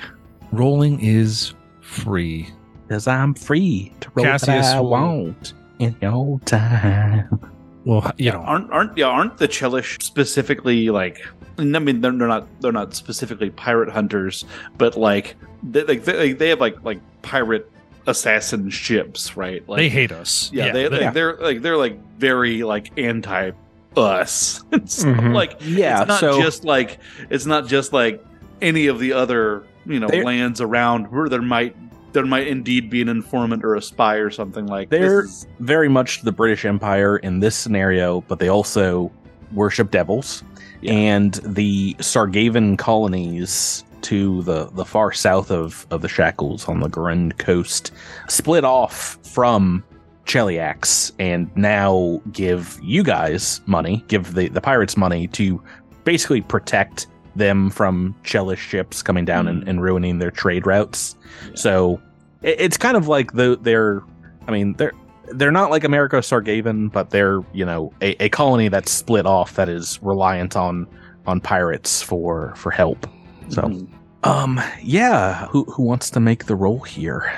[0.52, 2.48] Rolling is free.
[2.86, 7.40] Because I'm free to roll what Cassius I will- want in your time.
[7.84, 11.18] Well, you know, aren't aren't yeah aren't the Chelish specifically like?
[11.58, 14.44] I mean, they're, they're not they're not specifically pirate hunters,
[14.78, 17.70] but like they like they, they have like like pirate
[18.06, 19.66] assassin ships, right?
[19.68, 20.50] Like they hate us.
[20.52, 23.52] yeah, they, they- like, they're like they're like very like anti
[23.96, 24.62] us.
[24.86, 25.34] so Mhm.
[25.34, 26.98] like Yeah, it's not so just like
[27.30, 28.24] it's not just like
[28.62, 31.74] any of the other you know They're- lands around where there might
[32.12, 35.46] there might indeed be an informant or a spy or something like They're- this.
[35.60, 39.10] very much the British Empire in this scenario, but they also
[39.52, 40.42] worship devils.
[40.80, 40.92] Yeah.
[40.92, 46.88] And the Sargavan colonies to the, the far south of, of the Shackles on the
[46.88, 47.92] Garund coast
[48.28, 49.84] split off from
[50.24, 55.62] Cheliax and now give you guys money, give the, the pirates money to
[56.04, 61.16] basically protect them from Chelish ships coming down and, and ruining their trade routes.
[61.48, 61.52] Yeah.
[61.54, 62.00] So
[62.42, 64.02] it, it's kind of like the they're
[64.48, 64.92] I mean they're
[65.32, 69.54] they're not like America Sargavan, but they're you know a, a colony that's split off
[69.54, 70.86] that is reliant on
[71.26, 73.06] on pirates for for help.
[73.48, 73.88] So Mhm.
[74.24, 77.30] um yeah, who who wants to make the roll here?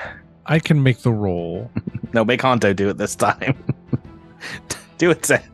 [0.45, 1.69] I can make the roll.
[2.13, 3.55] No, make Honto do it this time.
[4.99, 5.49] do it, Seth.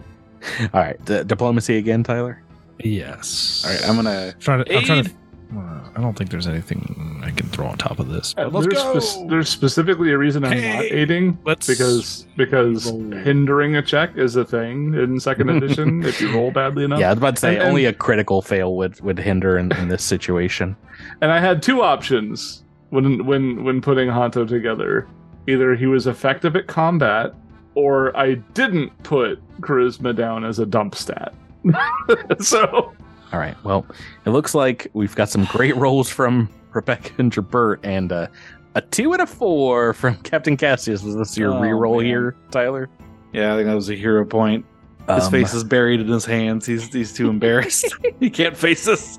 [0.72, 2.42] All right, d- diplomacy again, Tyler.
[2.84, 3.64] Yes.
[3.66, 4.76] all right i'm gonna try to.
[4.76, 5.10] I'm trying to.
[5.56, 8.34] Uh, I don't think there's anything I can throw on top of this.
[8.36, 8.98] Uh, let's there's, go.
[8.98, 13.12] spec- there's specifically a reason I'm not aiding let's because because roll.
[13.22, 17.00] hindering a check is a thing in second edition if you roll badly enough.
[17.00, 19.56] Yeah, I was about to say And- and- only a critical fail would would hinder
[19.56, 20.76] in, in this situation.
[21.22, 25.08] And I had two options when when when putting Honto together.
[25.46, 27.32] Either he was effective at combat,
[27.74, 31.32] or I didn't put charisma down as a dump stat.
[32.40, 32.92] so
[33.32, 33.56] All right.
[33.64, 33.86] Well,
[34.24, 38.26] it looks like we've got some great rolls from Rebecca and Jabert, and uh,
[38.74, 41.02] a two and a four from Captain Cassius.
[41.02, 42.06] Was this your Oh, reroll man.
[42.06, 42.88] here, Tyler?
[43.34, 44.64] yeah i think that was a hero point
[45.06, 48.88] his Um, face is buried in his hands he's he's too embarrassed he can't face
[48.88, 49.18] us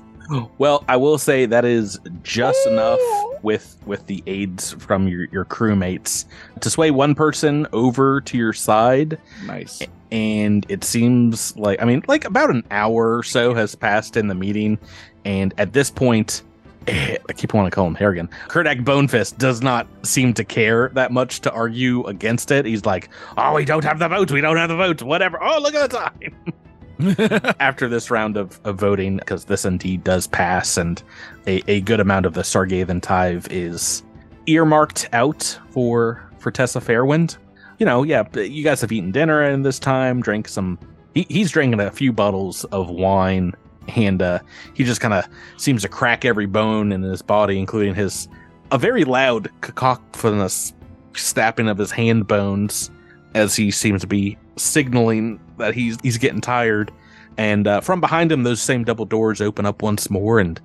[0.58, 2.98] Well, I will say that is just enough
[3.42, 6.24] with with the aids from your your crewmates
[6.60, 9.16] to sway one person over to your side,
[9.46, 9.80] nice
[10.12, 14.28] and it seems like I mean, like about an hour or so has passed in
[14.28, 14.78] the meeting,
[15.24, 16.42] and at this point.
[16.86, 18.28] eh, I keep wanting to call him Harrigan.
[18.48, 22.64] Kerdak Bonefist does not seem to care that much to argue against it.
[22.64, 24.32] He's like, "Oh, we don't have the votes.
[24.32, 25.02] We don't have the votes.
[25.02, 25.42] Whatever.
[25.42, 26.34] Oh, look at the time."
[27.60, 31.02] after this round of, of voting, because this indeed does pass, and
[31.46, 34.02] a, a good amount of the Sargavan tithe is
[34.46, 37.36] earmarked out for for Tessa Fairwind.
[37.80, 40.78] You know, yeah, you guys have eaten dinner in this time, drank some.
[41.14, 43.54] He, he's drinking a few bottles of wine,
[43.96, 44.40] and uh,
[44.74, 45.24] he just kind of
[45.56, 48.28] seems to crack every bone in his body, including his
[48.70, 50.74] a very loud cacophonous
[51.14, 52.90] snapping of his hand bones
[53.34, 56.92] as he seems to be signaling that he's he's getting tired.
[57.40, 60.60] And uh, from behind him, those same double doors open up once more, and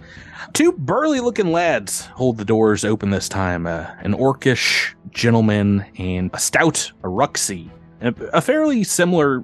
[0.51, 3.65] two burly-looking lads hold the doors open this time.
[3.65, 7.69] Uh, an orcish gentleman and a stout Aruxi,
[8.01, 9.41] a, fairly similar,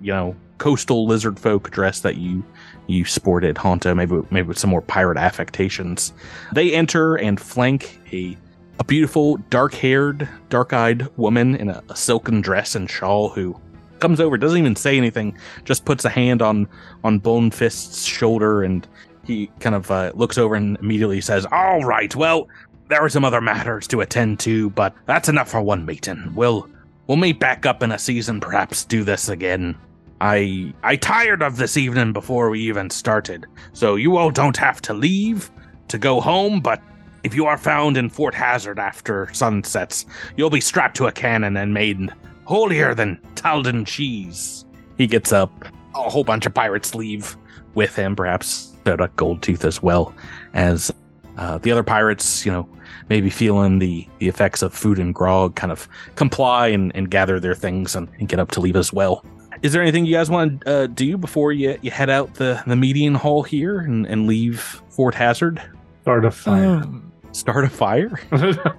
[0.00, 2.44] you know, coastal lizard folk dress that you
[2.88, 6.12] you sported, Honto, maybe maybe with some more pirate affectations.
[6.52, 8.36] They enter and flank a
[8.80, 13.54] a beautiful, dark-haired, dark-eyed woman in a, a silken dress and shawl who
[14.02, 16.68] comes over, doesn't even say anything, just puts a hand on
[17.04, 18.86] on Bone Fist's shoulder, and
[19.24, 22.48] he kind of uh, looks over and immediately says, "All right, well,
[22.88, 26.32] there are some other matters to attend to, but that's enough for one meeting.
[26.34, 26.68] We'll
[27.06, 29.78] we'll meet back up in a season, perhaps do this again."
[30.20, 34.82] I I tired of this evening before we even started, so you all don't have
[34.82, 35.50] to leave
[35.88, 36.80] to go home, but
[37.24, 41.56] if you are found in Fort Hazard after sunsets, you'll be strapped to a cannon
[41.56, 42.10] and made
[42.44, 44.64] holier than Taldan cheese.
[44.98, 45.52] He gets up.
[45.94, 47.36] A whole bunch of pirates leave
[47.74, 50.14] with him, perhaps Soda Goldtooth as well,
[50.54, 50.90] as
[51.36, 52.68] uh, the other pirates, you know,
[53.08, 57.38] maybe feeling the, the effects of food and grog, kind of comply and, and gather
[57.40, 59.24] their things and, and get up to leave as well.
[59.62, 62.62] Is there anything you guys want to uh, do before you, you head out the,
[62.66, 65.62] the meeting hall here and, and leave Fort Hazard?
[66.02, 66.76] start a fire.
[66.76, 68.08] Um, Start a fire?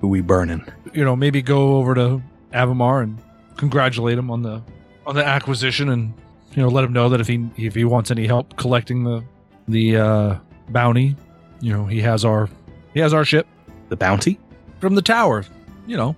[0.00, 0.64] Who we burning?
[0.94, 2.22] you know, maybe go over to
[2.52, 3.18] Avimar and
[3.56, 4.62] congratulate him on the
[5.06, 6.12] on the acquisition and
[6.52, 9.22] you know, let him know that if he if he wants any help collecting the
[9.68, 10.38] the uh,
[10.70, 11.16] bounty,
[11.60, 12.48] you know, he has our
[12.94, 13.46] he has our ship
[13.88, 14.38] The bounty?
[14.80, 15.44] from the tower.
[15.86, 16.16] You know.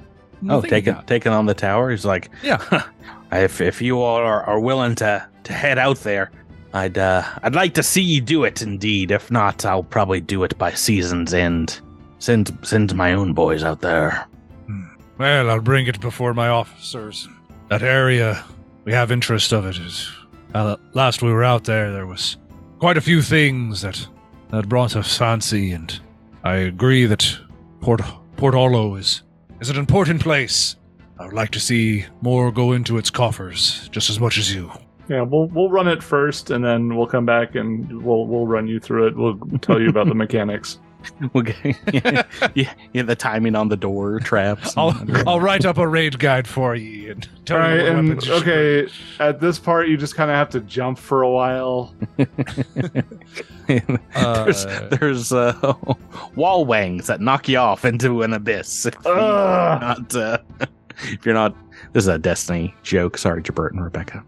[0.49, 1.91] Oh, taking taking on the tower.
[1.91, 2.85] He's like, Yeah.
[3.33, 6.31] if if you all are, are willing to to head out there,
[6.73, 8.63] I'd uh I'd like to see you do it.
[8.63, 11.81] Indeed, if not, I'll probably do it by season's end.
[12.21, 14.27] Send send my own boys out there.
[15.19, 17.29] Well, I'll bring it before my officers.
[17.69, 18.45] That area,
[18.85, 19.77] we have interest of it.
[19.77, 20.11] Is
[20.55, 22.37] uh, last we were out there, there was
[22.79, 24.07] quite a few things that
[24.51, 25.99] that brought us fancy, and
[26.45, 27.37] I agree that
[27.81, 28.01] Port
[28.37, 29.23] Port Orlo is
[29.61, 30.77] is an important place.
[31.19, 34.71] I would like to see more go into its coffers just as much as you.
[35.09, 38.69] Yeah, we'll we'll run it first, and then we'll come back and we'll we'll run
[38.69, 39.17] you through it.
[39.17, 40.79] We'll tell you about the mechanics.
[41.35, 41.75] Okay.
[42.55, 44.77] yeah, yeah, the timing on the door traps.
[44.77, 44.97] I'll
[45.27, 48.09] I'll write up a raid guide for you and tell All right, you what and
[48.09, 48.89] weapons you okay,
[49.21, 51.95] at this part, you just kind of have to jump for a while.
[53.67, 55.75] there's Uh, there's uh,
[56.35, 58.87] wall wangs that knock you off into an abyss.
[58.87, 60.39] If you're not, uh,
[61.03, 61.55] if you're not,
[61.93, 63.19] this is a Destiny joke.
[63.19, 64.25] Sorry, Jabert and Rebecca.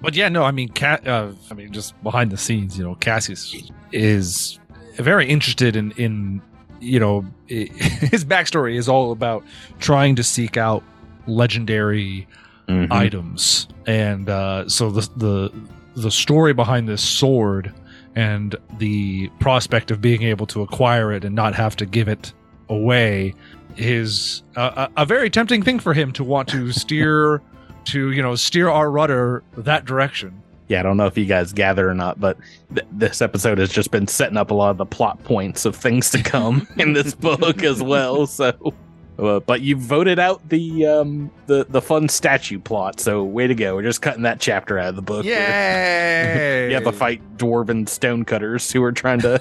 [0.00, 2.94] But yeah, no, I mean, Ca- uh, I mean, just behind the scenes, you know,
[2.96, 4.58] Cassius is
[5.02, 6.42] very interested in, in
[6.80, 7.54] you know, i
[8.10, 9.44] his backstory is all about
[9.80, 10.82] trying to seek out
[11.26, 12.26] legendary
[12.68, 12.92] Mhm.
[12.92, 15.52] items, and uh, so the the
[15.96, 17.72] the story behind this sword
[18.14, 22.34] and the prospect of being able to acquire it and not have to give it
[22.68, 23.32] away
[23.78, 27.40] is a, a a very tempting thing for him to want to steer
[27.86, 31.52] to you know steer our rudder that direction Yeah, I don't know if you guys
[31.52, 32.36] gather or not, but
[32.74, 35.74] th- this episode has just been setting up a lot of the plot points of
[35.74, 38.26] things to come in this book as well.
[38.26, 38.74] So,
[39.18, 43.00] uh, but you voted out the um the the fun statue plot.
[43.00, 43.74] So, way to go!
[43.76, 45.24] We're just cutting that chapter out of the book.
[45.24, 46.66] Yay!
[46.68, 49.40] You have to fight dwarven stonecutters who are trying to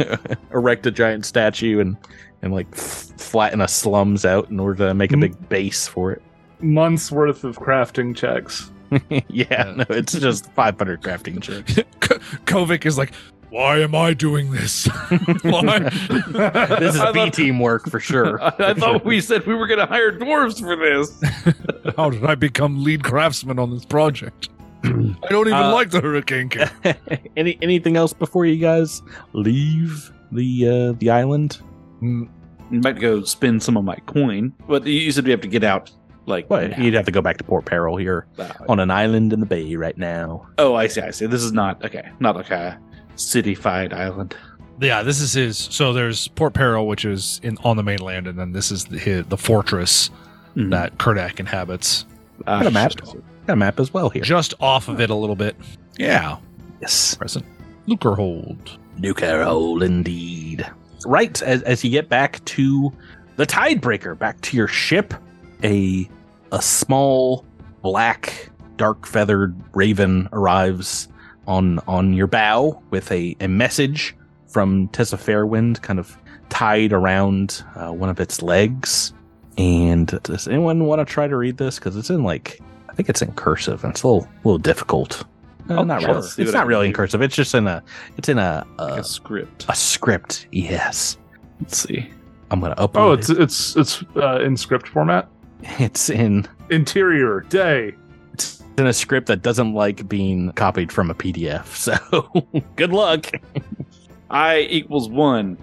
[0.52, 1.96] erect a giant statue and
[2.42, 6.10] and like f- flatten a slums out in order to make a big base for
[6.12, 6.22] it.
[6.60, 8.72] Months worth of crafting checks.
[9.28, 11.74] yeah, no, it's just 500 crafting chips.
[12.46, 13.12] Kovic is like,
[13.50, 14.86] why am I doing this?
[15.42, 15.78] why?
[15.80, 18.38] this is I B thought- team work for sure.
[18.42, 21.94] I thought we said we were going to hire dwarves for this.
[21.96, 24.48] How did I become lead craftsman on this project?
[24.84, 24.88] I
[25.28, 26.68] don't even Uh, like the Hurricane King.
[27.36, 31.60] Any anything else before you guys leave the uh, the island?
[32.02, 32.28] Mm,
[32.70, 35.48] I'm about to go spend some of my coin, but you said we have to
[35.48, 35.90] get out.
[36.28, 36.76] Like, Well, now.
[36.76, 39.46] you'd have to go back to Port Peril here Uh, on an island in the
[39.46, 40.46] bay right now.
[40.58, 41.00] oh, I see.
[41.00, 41.26] I see.
[41.26, 42.08] This is not okay.
[42.20, 42.78] Not like a
[43.16, 44.36] cityfied island.
[44.80, 45.56] Yeah, this is his.
[45.58, 48.98] So there's Port Peril, which is in on the mainland, and then this is the,
[48.98, 50.10] his, the fortress
[50.56, 50.70] Mhm.
[50.70, 52.04] that Kerdak inhabits,
[52.46, 52.92] Ah, Got a map.
[53.46, 54.22] Got a map as well here.
[54.22, 55.56] just off of it a little bit.
[55.98, 56.36] Yeah,
[56.80, 57.16] Yes.
[57.16, 57.44] present.
[57.88, 58.76] Lucrehold.
[58.98, 60.64] Nuclear hole indeed.
[61.06, 62.92] Right as, as you get back to
[63.36, 65.14] the Tidebreaker, back to your ship,
[65.64, 66.08] a
[66.52, 67.44] a small
[67.82, 71.08] black dark feathered raven arrives
[71.46, 74.14] on on your bow with a, a message
[74.46, 76.16] from Tessa Fairwind kind of
[76.48, 79.12] tied around uh, one of its legs.
[79.56, 81.78] And does anyone want to try to read this?
[81.78, 85.22] Because it's in like I think it's in cursive and it's a little little difficult.
[85.68, 86.14] Uh, Oh, not sure.
[86.14, 86.28] really.
[86.38, 87.20] It's not really in cursive.
[87.20, 87.82] It's just in a
[88.16, 89.66] it's in a Like a, a script.
[89.68, 90.46] a script.
[90.52, 91.18] Yes,
[91.60, 92.08] Let's see.
[92.50, 92.96] I'm gonna upload.
[92.96, 93.18] Oh, it.
[93.20, 95.28] it's it's it's uh, in script format.
[95.78, 97.94] it's in Interior day.
[98.32, 101.66] it's in a script that doesn't like being copied from a PDF.
[101.66, 101.96] So
[102.76, 103.30] good luck.
[104.30, 105.56] I equals one.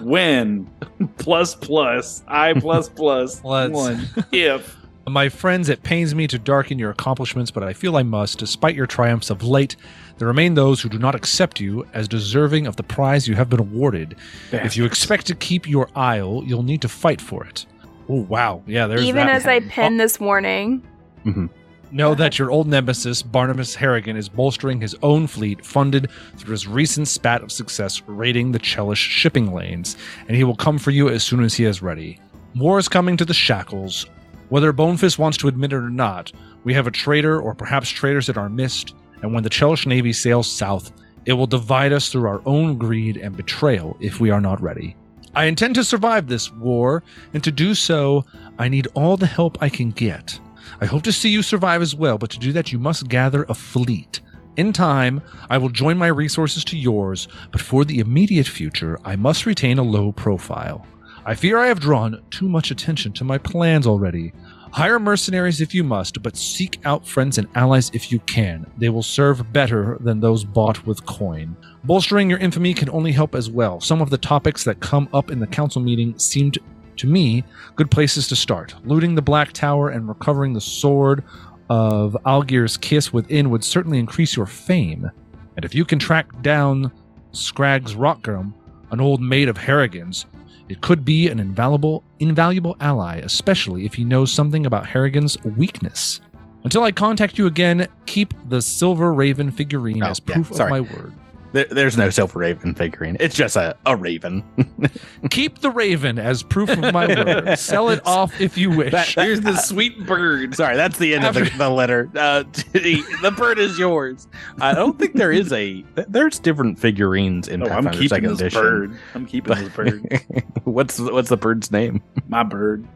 [0.00, 0.68] when
[1.16, 4.76] plus plus I plus plus one if
[5.08, 8.38] My friends, it pains me to darken your accomplishments, but I feel I must.
[8.38, 9.76] Despite your triumphs of late,
[10.18, 13.48] there remain those who do not accept you as deserving of the prize you have
[13.48, 14.14] been awarded.
[14.52, 17.64] If you expect to keep your isle, you'll need to fight for it.
[18.08, 18.86] Oh wow, yeah.
[18.86, 19.36] There's Even that.
[19.36, 20.82] as I pen this warning,
[21.24, 21.46] mm-hmm.
[21.94, 26.66] Know that your old nemesis, Barnabas Harrigan, is bolstering his own fleet, funded through his
[26.66, 31.10] recent spat of success raiding the Chelish shipping lanes, and he will come for you
[31.10, 32.18] as soon as he is ready.
[32.56, 34.06] War is coming to the Shackles.
[34.48, 36.32] Whether Bonefist wants to admit it or not,
[36.64, 40.14] we have a traitor or perhaps traitors in our midst, and when the Chelish Navy
[40.14, 40.92] sails south,
[41.26, 44.96] it will divide us through our own greed and betrayal if we are not ready.
[45.34, 47.02] I intend to survive this war,
[47.32, 48.24] and to do so,
[48.58, 50.38] I need all the help I can get.
[50.80, 53.44] I hope to see you survive as well, but to do that, you must gather
[53.48, 54.20] a fleet.
[54.56, 59.16] In time, I will join my resources to yours, but for the immediate future, I
[59.16, 60.86] must retain a low profile.
[61.24, 64.32] I fear I have drawn too much attention to my plans already.
[64.72, 68.66] Hire mercenaries if you must, but seek out friends and allies if you can.
[68.76, 71.56] They will serve better than those bought with coin.
[71.84, 73.80] Bolstering your infamy can only help as well.
[73.80, 76.58] Some of the topics that come up in the council meeting seemed
[76.96, 77.42] to me
[77.74, 78.74] good places to start.
[78.84, 81.24] Looting the Black Tower and recovering the sword
[81.68, 85.10] of Algir's kiss within would certainly increase your fame.
[85.56, 86.92] And if you can track down
[87.32, 88.52] Scragg's Rockgrim,
[88.90, 90.26] an old maid of Harrigan's,
[90.68, 96.20] it could be an invaluable, invaluable ally, especially if he knows something about Harrigan's weakness.
[96.62, 100.70] Until I contact you again, keep the Silver Raven figurine Oh, as yeah, proof of
[100.70, 101.12] my word.
[101.52, 103.16] There, there's no Silver Raven figurine.
[103.20, 104.42] It's just a, a raven.
[105.30, 107.58] Keep the Raven as proof of my word.
[107.58, 108.92] Sell it off if you wish.
[108.92, 110.54] That- Here's the sweet bird.
[110.54, 112.10] Sorry, that's the end of the, the letter.
[112.16, 112.42] Uh,
[112.72, 114.28] the, the bird is yours.
[114.60, 115.84] I don't think there is a.
[116.08, 118.60] There's different figurines in Oh, I'm Pathfinder keeping Second this Edition.
[118.62, 118.98] bird.
[119.14, 120.22] I'm keeping this bird.
[120.64, 122.02] what's what's the bird's name?
[122.28, 122.86] My bird.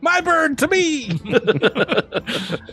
[0.00, 1.18] My bird to me.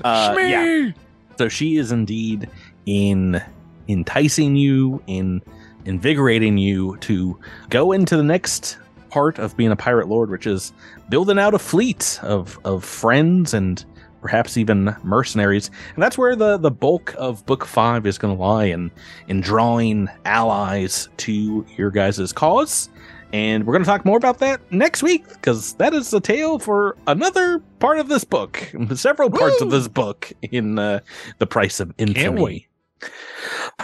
[0.04, 0.92] uh, yeah.
[1.38, 2.50] So she is indeed
[2.86, 3.42] in
[3.88, 5.42] enticing you, in
[5.86, 8.78] invigorating you to go into the next
[9.10, 10.74] part of being a pirate lord, which is
[11.10, 13.86] building out a fleet of of friends and
[14.22, 15.70] perhaps even mercenaries.
[15.94, 18.92] And that's where the the bulk of book five is going to lie in
[19.28, 22.90] in drawing allies to your guys' cause.
[23.34, 26.58] And we're going to talk more about that next week because that is the tale
[26.58, 31.02] for another part of this book, several parts of this book in uh,
[31.40, 32.68] the price of infamy.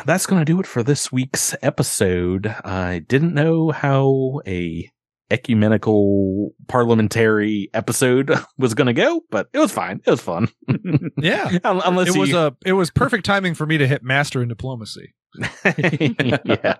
[0.06, 2.48] That's going to do it for this week's episode.
[2.48, 4.90] I didn't know how a
[5.30, 10.02] ecumenical parliamentary episode was going to go, but it was fine.
[10.06, 10.50] It was fun.
[11.18, 11.60] Yeah.
[11.64, 15.14] Unless It was a it was perfect timing for me to hit master in diplomacy.
[15.66, 16.76] yeah,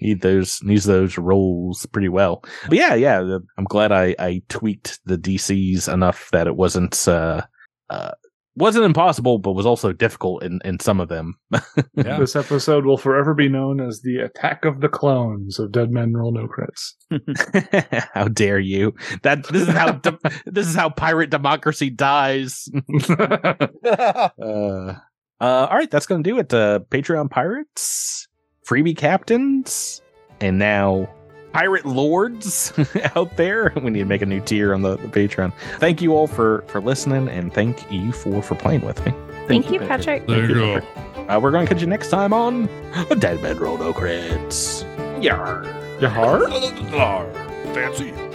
[0.00, 2.44] need those needs those rolls pretty well.
[2.68, 7.42] But yeah, yeah, I'm glad I I tweaked the DCs enough that it wasn't uh
[7.90, 8.10] uh
[8.58, 11.38] wasn't impossible, but was also difficult in in some of them.
[11.94, 12.18] Yeah.
[12.18, 16.12] This episode will forever be known as the Attack of the Clones of Dead Men
[16.12, 16.94] Roll No Crits.
[18.14, 18.94] how dare you?
[19.22, 22.68] That this is how de- this is how pirate democracy dies.
[23.10, 23.66] uh,
[24.40, 24.94] uh,
[25.40, 26.54] all right, that's going to do it.
[26.54, 28.28] Uh, Patreon pirates,
[28.66, 30.00] freebie captains,
[30.40, 31.08] and now
[31.58, 32.72] pirate lords
[33.16, 33.72] out there.
[33.74, 35.52] We need to make a new tier on the, the Patreon.
[35.78, 39.12] Thank you all for for listening, and thank you for for playing with me.
[39.48, 40.26] Thank, you, Patrick.
[40.26, 40.76] There you go.
[41.28, 42.66] Uh, we're going to catch you next time on
[43.18, 44.84] Dead Men Roll No Crits.
[45.22, 45.64] Yarr.
[46.00, 46.48] Yahar?
[47.74, 48.27] Fancy.